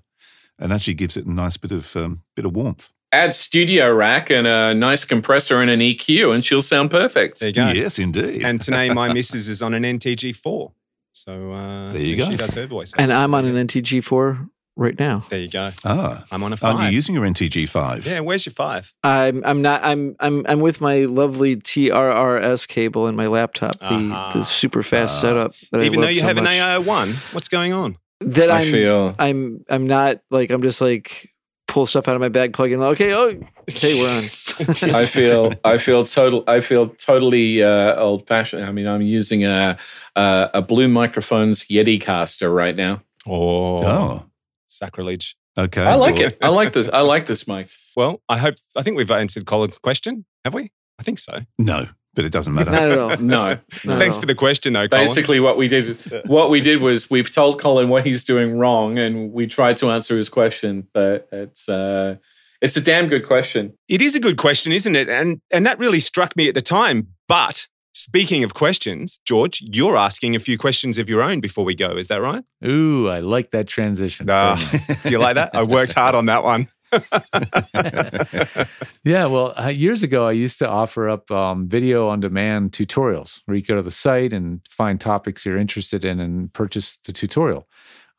and 0.60 0.72
actually 0.72 0.94
gives 0.94 1.18
it 1.18 1.26
a 1.26 1.32
nice 1.32 1.58
bit 1.58 1.72
of 1.72 1.96
um, 1.96 2.22
bit 2.36 2.46
of 2.46 2.56
warmth. 2.56 2.92
Add 3.12 3.34
studio 3.34 3.92
rack 3.92 4.30
and 4.30 4.46
a 4.46 4.76
nice 4.76 5.04
compressor 5.04 5.60
and 5.62 5.72
an 5.72 5.80
EQ, 5.80 6.34
and 6.36 6.46
she'll 6.46 6.62
sound 6.62 6.92
perfect. 6.92 7.40
There 7.40 7.50
you 7.50 7.54
go. 7.54 7.72
Yes, 7.72 7.98
indeed. 7.98 8.44
And 8.46 8.62
today, 8.62 8.94
my 8.94 9.12
missus 9.14 9.50
is 9.50 9.64
on 9.64 9.74
an 9.74 9.84
NTG 9.84 10.36
four, 10.36 10.74
so 11.14 11.52
uh, 11.52 11.92
there 11.92 12.04
you 12.04 12.18
go. 12.18 12.30
She 12.30 12.38
does 12.38 12.54
her 12.54 12.68
voice, 12.68 12.94
and 12.96 13.12
I'm 13.12 13.34
on 13.34 13.46
an 13.46 13.68
NTG 13.68 14.04
four 14.04 14.48
right 14.80 14.98
now. 14.98 15.26
There 15.30 15.40
you 15.40 15.50
go. 15.50 15.72
Ah, 15.86 16.26
I'm 16.32 16.42
on 16.42 16.54
a 16.54 16.58
five. 16.58 16.76
Are 16.76 16.86
you 16.86 16.96
using 16.96 17.14
your 17.14 17.26
NTG 17.26 17.70
five? 17.70 18.08
Yeah. 18.08 18.22
Where's 18.22 18.46
your 18.46 18.54
five? 18.54 18.94
I'm 19.04 19.44
I'm 19.46 19.62
not 19.62 19.84
I'm 19.84 20.16
I'm 20.20 20.46
I'm 20.48 20.62
with 20.62 20.82
my 20.82 21.02
lovely 21.02 21.58
TRRS 21.58 22.68
cable 22.68 23.08
in 23.08 23.16
my 23.16 23.28
laptop, 23.28 23.78
the 23.80 23.86
uh-huh. 23.86 24.40
the 24.40 24.44
super 24.44 24.82
fast 24.82 25.18
uh, 25.18 25.22
setup. 25.22 25.56
That 25.72 25.82
I've. 25.82 25.88
Even 25.88 26.02
though 26.02 26.08
you 26.08 26.22
so 26.22 26.28
have 26.28 26.38
much. 26.38 26.48
an 26.48 26.52
AIO 26.52 26.86
one, 26.86 27.18
what's 27.34 27.50
going 27.50 27.74
on? 27.74 27.98
That 28.22 28.50
I 28.50 28.62
I'm, 28.62 28.72
feel 28.72 29.16
I'm 29.20 29.66
I'm 29.70 29.86
not 29.86 30.22
like 30.32 30.50
I'm 30.50 30.62
just 30.62 30.82
like 30.82 31.30
pull 31.68 31.86
stuff 31.86 32.08
out 32.08 32.16
of 32.16 32.22
my 32.22 32.30
bag, 32.30 32.54
plug 32.54 32.72
in. 32.72 32.82
Okay, 32.82 33.14
oh, 33.14 33.40
okay, 33.70 34.00
we're 34.00 34.10
on. 34.10 34.24
I 34.94 35.06
feel 35.06 35.54
I 35.64 35.78
feel 35.78 36.06
total 36.06 36.44
I 36.48 36.60
feel 36.62 36.90
totally 36.90 37.64
uh, 37.64 37.96
old 37.96 38.28
fashioned. 38.28 38.66
I 38.66 38.72
mean, 38.72 38.88
I'm 38.88 39.02
using 39.02 39.46
a, 39.46 39.78
a 40.16 40.50
a 40.56 40.62
Blue 40.62 40.88
Microphones 40.88 41.66
Yeti 41.66 42.00
caster 42.00 42.50
right 42.50 42.76
now. 42.76 43.02
Oh. 43.26 43.86
oh. 43.86 44.29
Sacrilege. 44.70 45.36
Okay. 45.58 45.84
I 45.84 45.96
like 45.96 46.18
it. 46.18 46.38
I 46.42 46.50
like 46.50 46.74
this. 46.74 46.88
I 46.88 47.02
like 47.02 47.26
this, 47.26 47.48
Mike. 47.48 47.70
Well, 47.96 48.22
I 48.30 48.38
hope, 48.38 48.56
I 48.78 48.82
think 48.82 48.96
we've 48.96 49.12
answered 49.12 49.46
Colin's 49.46 49.78
question. 49.78 50.24
Have 50.46 50.54
we? 50.54 50.72
I 51.00 51.04
think 51.04 51.20
so. 51.20 51.40
No, 51.58 51.88
but 52.14 52.24
it 52.24 52.32
doesn't 52.32 52.54
matter. 52.54 52.72
Not 52.72 52.92
at 52.92 52.98
all. 52.98 53.18
No. 53.18 53.58
Thanks 53.72 54.18
for 54.18 54.26
the 54.26 54.36
question, 54.36 54.72
though, 54.72 54.88
Colin. 54.88 55.06
Basically, 55.06 55.42
what 55.42 55.58
we 55.58 55.68
did, 55.68 55.98
what 56.26 56.50
we 56.50 56.62
did 56.62 56.80
was 56.80 57.10
we've 57.10 57.30
told 57.30 57.60
Colin 57.60 57.90
what 57.90 58.06
he's 58.06 58.24
doing 58.24 58.58
wrong, 58.58 58.98
and 58.98 59.34
we 59.34 59.48
tried 59.48 59.76
to 59.78 59.92
answer 59.92 60.16
his 60.16 60.30
question. 60.30 60.88
But 60.94 61.28
it's 61.34 61.68
uh, 61.68 62.18
it's 62.62 62.78
a 62.78 62.82
damn 62.82 63.08
good 63.08 63.26
question. 63.26 63.74
It 63.90 64.02
is 64.02 64.16
a 64.16 64.22
good 64.22 64.38
question, 64.38 64.72
isn't 64.72 64.96
it? 64.96 65.10
And 65.10 65.42
and 65.52 65.66
that 65.66 65.78
really 65.78 66.00
struck 66.00 66.38
me 66.38 66.48
at 66.48 66.56
the 66.56 66.62
time. 66.62 67.08
But 67.28 67.68
Speaking 68.00 68.46
of 68.46 68.54
questions, 68.54 69.20
George, 69.26 69.62
you're 69.62 69.98
asking 69.98 70.34
a 70.34 70.40
few 70.40 70.58
questions 70.58 70.98
of 70.98 71.10
your 71.10 71.22
own 71.22 71.42
before 71.42 71.66
we 71.66 71.76
go. 71.76 71.98
Is 71.98 72.08
that 72.08 72.22
right? 72.22 72.46
Ooh, 72.66 73.10
I 73.10 73.20
like 73.20 73.52
that 73.52 73.68
transition. 73.68 74.30
Uh, 74.30 74.56
do 75.04 75.10
you 75.10 75.20
like 75.20 75.36
that? 75.36 75.54
I 75.54 75.64
worked 75.64 75.96
hard 75.96 76.16
on 76.16 76.28
that 76.28 76.46
one. 76.46 76.70
yeah, 79.04 79.26
well, 79.26 79.54
uh, 79.60 79.68
years 79.68 80.02
ago, 80.02 80.26
I 80.26 80.32
used 80.32 80.60
to 80.60 80.70
offer 80.70 81.10
up 81.10 81.30
um, 81.30 81.68
video 81.68 82.08
on 82.08 82.22
demand 82.22 82.72
tutorials 82.72 83.42
where 83.44 83.58
you 83.58 83.64
go 83.64 83.76
to 83.76 83.82
the 83.82 83.92
site 83.92 84.32
and 84.32 84.62
find 84.70 85.02
topics 85.02 85.46
you're 85.46 85.58
interested 85.58 86.06
in 86.06 86.22
and 86.22 86.54
purchase 86.54 87.00
the 87.04 87.12
tutorial. 87.12 87.68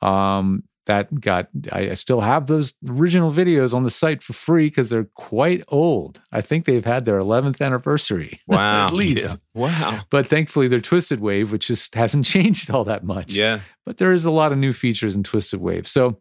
Um, 0.02 0.64
that 0.86 1.20
got 1.20 1.48
I, 1.72 1.94
still 1.94 2.20
have 2.20 2.46
those 2.46 2.74
original 2.88 3.30
videos 3.30 3.74
on 3.74 3.84
the 3.84 3.90
site 3.90 4.22
for 4.22 4.32
free 4.32 4.66
because 4.66 4.88
they're 4.90 5.08
quite 5.14 5.62
old. 5.68 6.20
I 6.32 6.40
think 6.40 6.64
they've 6.64 6.84
had 6.84 7.04
their 7.04 7.20
11th 7.20 7.60
anniversary. 7.60 8.40
Wow. 8.50 8.86
at 8.86 8.92
least. 8.92 9.28
Yeah. 9.54 9.62
Wow. 9.62 10.00
But 10.10 10.28
thankfully 10.28 10.66
they're 10.66 10.80
Twisted 10.80 11.20
Wave, 11.20 11.52
which 11.52 11.68
just 11.68 11.94
hasn't 12.02 12.24
changed 12.24 12.70
all 12.70 12.84
that 12.84 13.04
much. 13.04 13.32
Yeah. 13.32 13.60
But 13.86 13.98
there 13.98 14.12
is 14.12 14.24
a 14.24 14.30
lot 14.30 14.50
of 14.50 14.58
new 14.58 14.72
features 14.72 15.14
in 15.14 15.22
Twisted 15.22 15.60
Wave. 15.60 15.86
So 15.86 16.20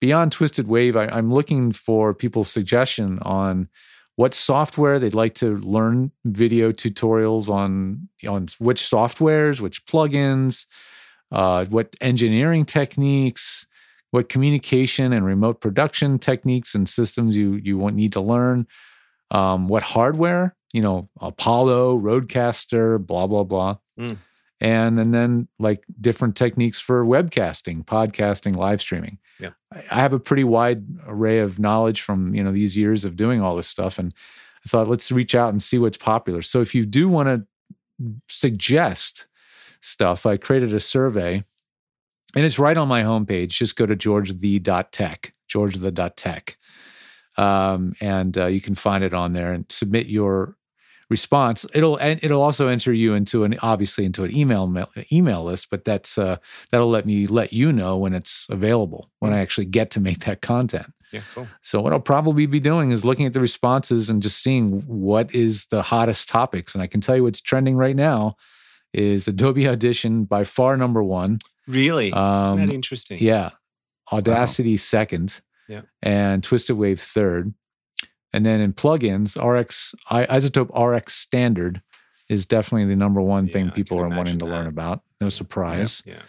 beyond 0.00 0.32
Twisted 0.32 0.68
Wave, 0.68 0.96
I, 0.96 1.06
I'm 1.06 1.32
looking 1.32 1.72
for 1.72 2.12
people's 2.12 2.50
suggestion 2.50 3.18
on 3.22 3.68
what 4.16 4.34
software 4.34 4.98
they'd 4.98 5.14
like 5.14 5.34
to 5.36 5.56
learn 5.58 6.12
video 6.26 6.72
tutorials 6.72 7.48
on 7.48 8.08
on 8.28 8.48
which 8.58 8.82
softwares, 8.82 9.60
which 9.60 9.86
plugins, 9.86 10.66
uh, 11.32 11.64
what 11.66 11.94
engineering 12.02 12.66
techniques, 12.66 13.66
what 14.10 14.28
communication 14.28 15.12
and 15.12 15.24
remote 15.24 15.60
production 15.60 16.18
techniques 16.18 16.74
and 16.74 16.88
systems 16.88 17.36
you 17.36 17.54
you 17.62 17.78
want 17.78 17.96
need 17.96 18.12
to 18.12 18.20
learn, 18.20 18.66
um, 19.30 19.68
what 19.68 19.82
hardware, 19.82 20.56
you 20.72 20.82
know, 20.82 21.08
Apollo, 21.20 21.98
RodeCaster, 21.98 23.04
blah 23.04 23.26
blah 23.26 23.44
blah, 23.44 23.76
mm. 23.98 24.16
and 24.60 24.98
and 24.98 25.14
then 25.14 25.48
like 25.58 25.84
different 26.00 26.36
techniques 26.36 26.80
for 26.80 27.04
webcasting, 27.04 27.84
podcasting, 27.84 28.56
live 28.56 28.80
streaming. 28.80 29.18
Yeah, 29.38 29.50
I 29.72 29.96
have 29.96 30.12
a 30.12 30.20
pretty 30.20 30.44
wide 30.44 30.84
array 31.06 31.38
of 31.38 31.58
knowledge 31.58 32.00
from 32.00 32.34
you 32.34 32.42
know 32.42 32.52
these 32.52 32.76
years 32.76 33.04
of 33.04 33.16
doing 33.16 33.40
all 33.40 33.56
this 33.56 33.68
stuff, 33.68 33.98
and 33.98 34.12
I 34.64 34.68
thought 34.68 34.88
let's 34.88 35.12
reach 35.12 35.34
out 35.34 35.50
and 35.50 35.62
see 35.62 35.78
what's 35.78 35.96
popular. 35.96 36.42
So 36.42 36.60
if 36.60 36.74
you 36.74 36.84
do 36.84 37.08
want 37.08 37.28
to 37.28 37.46
suggest 38.28 39.26
stuff, 39.80 40.26
I 40.26 40.36
created 40.36 40.74
a 40.74 40.80
survey 40.80 41.44
and 42.34 42.44
it's 42.44 42.58
right 42.58 42.76
on 42.76 42.88
my 42.88 43.02
homepage. 43.02 43.50
Just 43.50 43.76
go 43.76 43.86
to 43.86 43.96
georgethe.tech, 43.96 45.34
George 45.48 45.76
the 45.76 46.12
tech, 46.16 46.56
um, 47.36 47.94
and 48.00 48.36
uh, 48.36 48.46
you 48.46 48.60
can 48.60 48.74
find 48.74 49.04
it 49.04 49.14
on 49.14 49.32
there 49.32 49.52
and 49.52 49.66
submit 49.70 50.06
your 50.06 50.56
response. 51.08 51.66
It'll 51.74 51.98
it'll 52.00 52.42
also 52.42 52.68
enter 52.68 52.92
you 52.92 53.14
into 53.14 53.44
an 53.44 53.56
obviously 53.62 54.04
into 54.04 54.24
an 54.24 54.34
email 54.34 54.86
email 55.12 55.44
list, 55.44 55.68
but 55.70 55.84
that's 55.84 56.16
uh, 56.16 56.36
that'll 56.70 56.88
let 56.88 57.04
me 57.04 57.26
let 57.26 57.52
you 57.52 57.72
know 57.72 57.98
when 57.98 58.14
it's 58.14 58.46
available 58.48 59.10
when 59.18 59.32
I 59.32 59.38
mm. 59.38 59.42
actually 59.42 59.66
get 59.66 59.90
to 59.92 60.00
make 60.00 60.20
that 60.20 60.40
content. 60.40 60.92
Yeah, 61.12 61.22
cool. 61.34 61.48
So 61.60 61.80
what 61.80 61.92
I'll 61.92 62.00
probably 62.00 62.46
be 62.46 62.60
doing 62.60 62.92
is 62.92 63.04
looking 63.04 63.26
at 63.26 63.32
the 63.32 63.40
responses 63.40 64.08
and 64.10 64.22
just 64.22 64.40
seeing 64.42 64.82
what 64.82 65.34
is 65.34 65.66
the 65.66 65.82
hottest 65.82 66.28
topics. 66.28 66.72
And 66.74 66.82
I 66.82 66.86
can 66.86 67.00
tell 67.00 67.16
you 67.16 67.24
what's 67.24 67.40
trending 67.40 67.76
right 67.76 67.96
now 67.96 68.36
is 68.92 69.26
Adobe 69.26 69.68
Audition 69.68 70.24
by 70.24 70.44
far 70.44 70.76
number 70.76 71.02
one. 71.02 71.40
Really? 71.70 72.12
Um, 72.12 72.42
Isn't 72.42 72.56
that 72.56 72.68
um, 72.68 72.70
interesting? 72.70 73.18
Yeah. 73.20 73.50
Audacity 74.12 74.72
wow. 74.72 74.78
second. 74.78 75.40
Yeah. 75.68 75.82
And 76.02 76.42
Twisted 76.42 76.76
Wave 76.76 77.00
third. 77.00 77.54
And 78.32 78.46
then 78.46 78.60
in 78.60 78.72
plugins, 78.72 79.36
RX 79.36 79.94
iZotope 80.10 80.70
RX 80.76 81.14
Standard 81.14 81.82
is 82.28 82.46
definitely 82.46 82.86
the 82.86 82.98
number 82.98 83.20
one 83.20 83.46
yeah, 83.46 83.52
thing 83.52 83.70
people 83.70 83.98
are 83.98 84.08
wanting 84.08 84.38
to 84.38 84.44
that. 84.44 84.50
learn 84.50 84.66
about. 84.66 85.02
No 85.20 85.28
surprise. 85.28 86.02
Yeah. 86.06 86.14
yeah. 86.14 86.22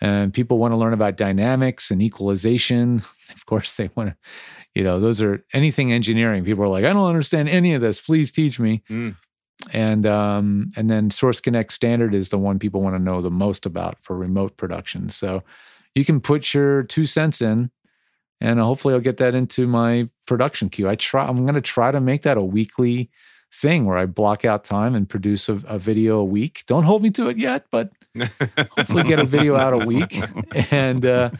And 0.00 0.34
people 0.34 0.58
want 0.58 0.72
to 0.72 0.76
learn 0.76 0.92
about 0.92 1.16
dynamics 1.16 1.90
and 1.90 2.02
equalization. 2.02 3.02
Of 3.34 3.46
course, 3.46 3.74
they 3.74 3.90
want 3.96 4.10
to, 4.10 4.16
you 4.76 4.84
know, 4.84 5.00
those 5.00 5.20
are 5.20 5.44
anything 5.52 5.92
engineering. 5.92 6.44
People 6.44 6.62
are 6.62 6.68
like, 6.68 6.84
I 6.84 6.92
don't 6.92 7.08
understand 7.08 7.48
any 7.48 7.74
of 7.74 7.80
this. 7.80 8.00
Please 8.00 8.30
teach 8.30 8.60
me. 8.60 8.82
Mm. 8.88 9.16
And 9.72 10.06
um, 10.06 10.68
and 10.76 10.90
then 10.90 11.10
Source 11.10 11.40
Connect 11.40 11.72
Standard 11.72 12.14
is 12.14 12.28
the 12.28 12.38
one 12.38 12.58
people 12.58 12.80
want 12.80 12.96
to 12.96 13.02
know 13.02 13.20
the 13.20 13.30
most 13.30 13.66
about 13.66 14.02
for 14.02 14.16
remote 14.16 14.56
production. 14.56 15.08
So 15.10 15.42
you 15.94 16.04
can 16.04 16.20
put 16.20 16.52
your 16.52 16.82
two 16.82 17.06
cents 17.06 17.40
in 17.40 17.70
and 18.40 18.60
hopefully 18.60 18.94
I'll 18.94 19.00
get 19.00 19.16
that 19.18 19.34
into 19.34 19.66
my 19.66 20.08
production 20.26 20.68
queue. 20.68 20.88
I 20.88 20.96
try. 20.96 21.26
I'm 21.26 21.42
going 21.42 21.54
to 21.54 21.60
try 21.60 21.90
to 21.90 22.00
make 22.00 22.22
that 22.22 22.36
a 22.36 22.42
weekly 22.42 23.10
thing 23.52 23.86
where 23.86 23.96
I 23.96 24.06
block 24.06 24.44
out 24.44 24.64
time 24.64 24.94
and 24.94 25.08
produce 25.08 25.48
a, 25.48 25.54
a 25.66 25.78
video 25.78 26.18
a 26.18 26.24
week. 26.24 26.64
Don't 26.66 26.82
hold 26.82 27.02
me 27.02 27.10
to 27.12 27.28
it 27.28 27.38
yet, 27.38 27.66
but 27.70 27.92
hopefully 28.76 29.04
get 29.04 29.20
a 29.20 29.24
video 29.24 29.56
out 29.56 29.72
a 29.72 29.86
week 29.86 30.20
and 30.72 31.06
uh, 31.06 31.30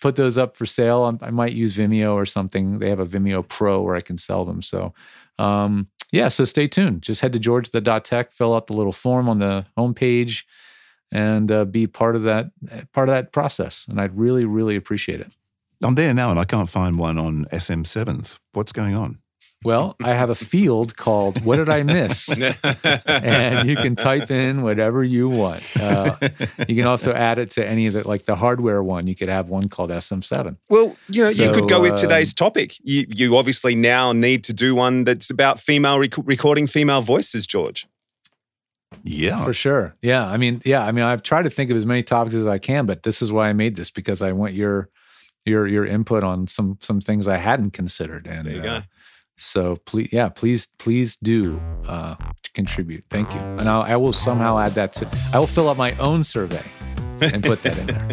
put 0.00 0.16
those 0.16 0.36
up 0.36 0.56
for 0.56 0.66
sale. 0.66 1.18
I 1.22 1.30
might 1.30 1.54
use 1.54 1.76
Vimeo 1.76 2.14
or 2.14 2.26
something. 2.26 2.78
They 2.78 2.90
have 2.90 3.00
a 3.00 3.06
Vimeo 3.06 3.46
Pro 3.46 3.80
where 3.80 3.96
I 3.96 4.00
can 4.00 4.18
sell 4.18 4.44
them. 4.44 4.62
So. 4.62 4.94
Um, 5.36 5.88
yeah, 6.14 6.28
so 6.28 6.44
stay 6.44 6.68
tuned. 6.68 7.02
Just 7.02 7.22
head 7.22 7.32
to 7.32 7.40
George 7.40 7.70
the 7.70 7.80
tech, 7.80 8.30
fill 8.30 8.54
out 8.54 8.68
the 8.68 8.72
little 8.72 8.92
form 8.92 9.28
on 9.28 9.40
the 9.40 9.66
homepage, 9.76 10.44
and 11.10 11.50
uh, 11.50 11.64
be 11.64 11.86
part 11.88 12.14
of 12.14 12.22
that 12.22 12.50
part 12.92 13.08
of 13.08 13.14
that 13.14 13.32
process. 13.32 13.86
And 13.88 14.00
I'd 14.00 14.16
really, 14.16 14.44
really 14.44 14.76
appreciate 14.76 15.20
it. 15.20 15.32
I'm 15.82 15.96
there 15.96 16.14
now 16.14 16.30
and 16.30 16.38
I 16.38 16.44
can't 16.44 16.68
find 16.68 16.98
one 16.98 17.18
on 17.18 17.46
SM7s. 17.46 18.38
What's 18.52 18.72
going 18.72 18.94
on? 18.94 19.18
Well, 19.62 19.96
I 20.02 20.12
have 20.12 20.28
a 20.28 20.34
field 20.34 20.94
called 20.94 21.42
What 21.42 21.56
Did 21.56 21.70
I 21.70 21.84
Miss? 21.84 22.28
and 23.06 23.68
you 23.68 23.76
can 23.76 23.96
type 23.96 24.30
in 24.30 24.60
whatever 24.60 25.02
you 25.02 25.30
want. 25.30 25.62
Uh, 25.80 26.16
you 26.68 26.76
can 26.76 26.86
also 26.86 27.14
add 27.14 27.38
it 27.38 27.50
to 27.52 27.66
any 27.66 27.86
of 27.86 27.94
the, 27.94 28.06
like 28.06 28.24
the 28.24 28.36
hardware 28.36 28.82
one. 28.82 29.06
You 29.06 29.14
could 29.14 29.30
have 29.30 29.48
one 29.48 29.70
called 29.70 29.88
SM7. 29.88 30.58
Well, 30.68 30.94
you 31.08 31.24
know, 31.24 31.30
so, 31.30 31.42
you 31.42 31.50
could 31.50 31.68
go 31.68 31.80
with 31.80 31.96
today's 31.96 32.32
um, 32.32 32.46
topic. 32.46 32.76
You, 32.82 33.06
you 33.08 33.36
obviously 33.38 33.74
now 33.74 34.12
need 34.12 34.44
to 34.44 34.52
do 34.52 34.74
one 34.74 35.04
that's 35.04 35.30
about 35.30 35.58
female 35.58 35.98
rec- 35.98 36.18
recording 36.26 36.66
female 36.66 37.00
voices, 37.00 37.46
George. 37.46 37.86
Yeah. 39.02 39.44
For 39.44 39.54
sure. 39.54 39.96
Yeah. 40.02 40.26
I 40.26 40.36
mean, 40.36 40.60
yeah. 40.64 40.84
I 40.84 40.92
mean, 40.92 41.04
I've 41.04 41.22
tried 41.22 41.42
to 41.42 41.50
think 41.50 41.70
of 41.70 41.76
as 41.76 41.86
many 41.86 42.02
topics 42.02 42.34
as 42.34 42.46
I 42.46 42.58
can, 42.58 42.84
but 42.86 43.02
this 43.02 43.22
is 43.22 43.32
why 43.32 43.48
I 43.48 43.52
made 43.54 43.76
this 43.76 43.90
because 43.90 44.20
I 44.22 44.32
want 44.32 44.52
your 44.52 44.90
your 45.46 45.68
your 45.68 45.84
input 45.84 46.22
on 46.24 46.46
some 46.46 46.78
some 46.80 47.00
things 47.00 47.28
I 47.28 47.36
hadn't 47.36 47.72
considered. 47.72 48.26
And 48.26 48.46
there 48.46 48.54
you 48.54 48.60
uh, 48.60 48.80
go. 48.80 48.86
So 49.36 49.76
please, 49.84 50.10
yeah, 50.12 50.28
please, 50.28 50.66
please 50.78 51.16
do 51.16 51.58
uh, 51.88 52.14
contribute. 52.54 53.04
Thank 53.10 53.34
you, 53.34 53.40
and 53.40 53.68
I'll, 53.68 53.82
I 53.82 53.96
will 53.96 54.12
somehow 54.12 54.58
add 54.58 54.72
that 54.72 54.92
to. 54.94 55.08
I 55.32 55.38
will 55.38 55.46
fill 55.46 55.68
out 55.68 55.76
my 55.76 55.92
own 55.98 56.24
survey 56.24 56.62
and 57.20 57.42
put 57.42 57.62
that 57.62 57.78
in 57.78 57.86
there. 57.86 57.98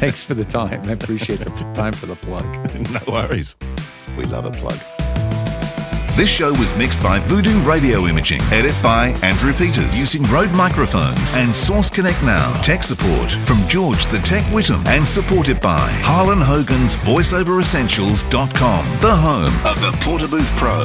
Thanks 0.00 0.24
for 0.24 0.34
the 0.34 0.44
time. 0.44 0.88
I 0.88 0.92
appreciate 0.92 1.40
the 1.40 1.50
time 1.74 1.92
for 1.92 2.06
the 2.06 2.16
plug. 2.16 2.44
no 2.90 3.00
worries. 3.12 3.56
We 4.16 4.24
love 4.24 4.46
a 4.46 4.50
plug. 4.50 4.78
This 6.14 6.28
show 6.28 6.52
was 6.52 6.76
mixed 6.76 7.02
by 7.02 7.20
Voodoo 7.20 7.58
Radio 7.62 8.06
Imaging. 8.06 8.42
Edit 8.52 8.76
by 8.82 9.14
Andrew 9.22 9.54
Peters 9.54 9.98
using 9.98 10.22
Rode 10.24 10.52
microphones 10.52 11.36
and 11.36 11.56
Source 11.56 11.88
Connect 11.88 12.22
Now. 12.22 12.52
Tech 12.60 12.82
support 12.82 13.32
from 13.32 13.56
George 13.66 14.04
the 14.06 14.18
Tech 14.18 14.44
Whittam 14.52 14.84
and 14.86 15.08
supported 15.08 15.58
by 15.60 15.88
Harlan 16.04 16.42
Hogan's 16.42 16.96
VoiceOverEssentials.com, 16.96 19.00
the 19.00 19.16
home 19.16 19.54
of 19.66 19.80
the 19.80 19.92
Portabooth 20.04 20.54
Pro. 20.58 20.84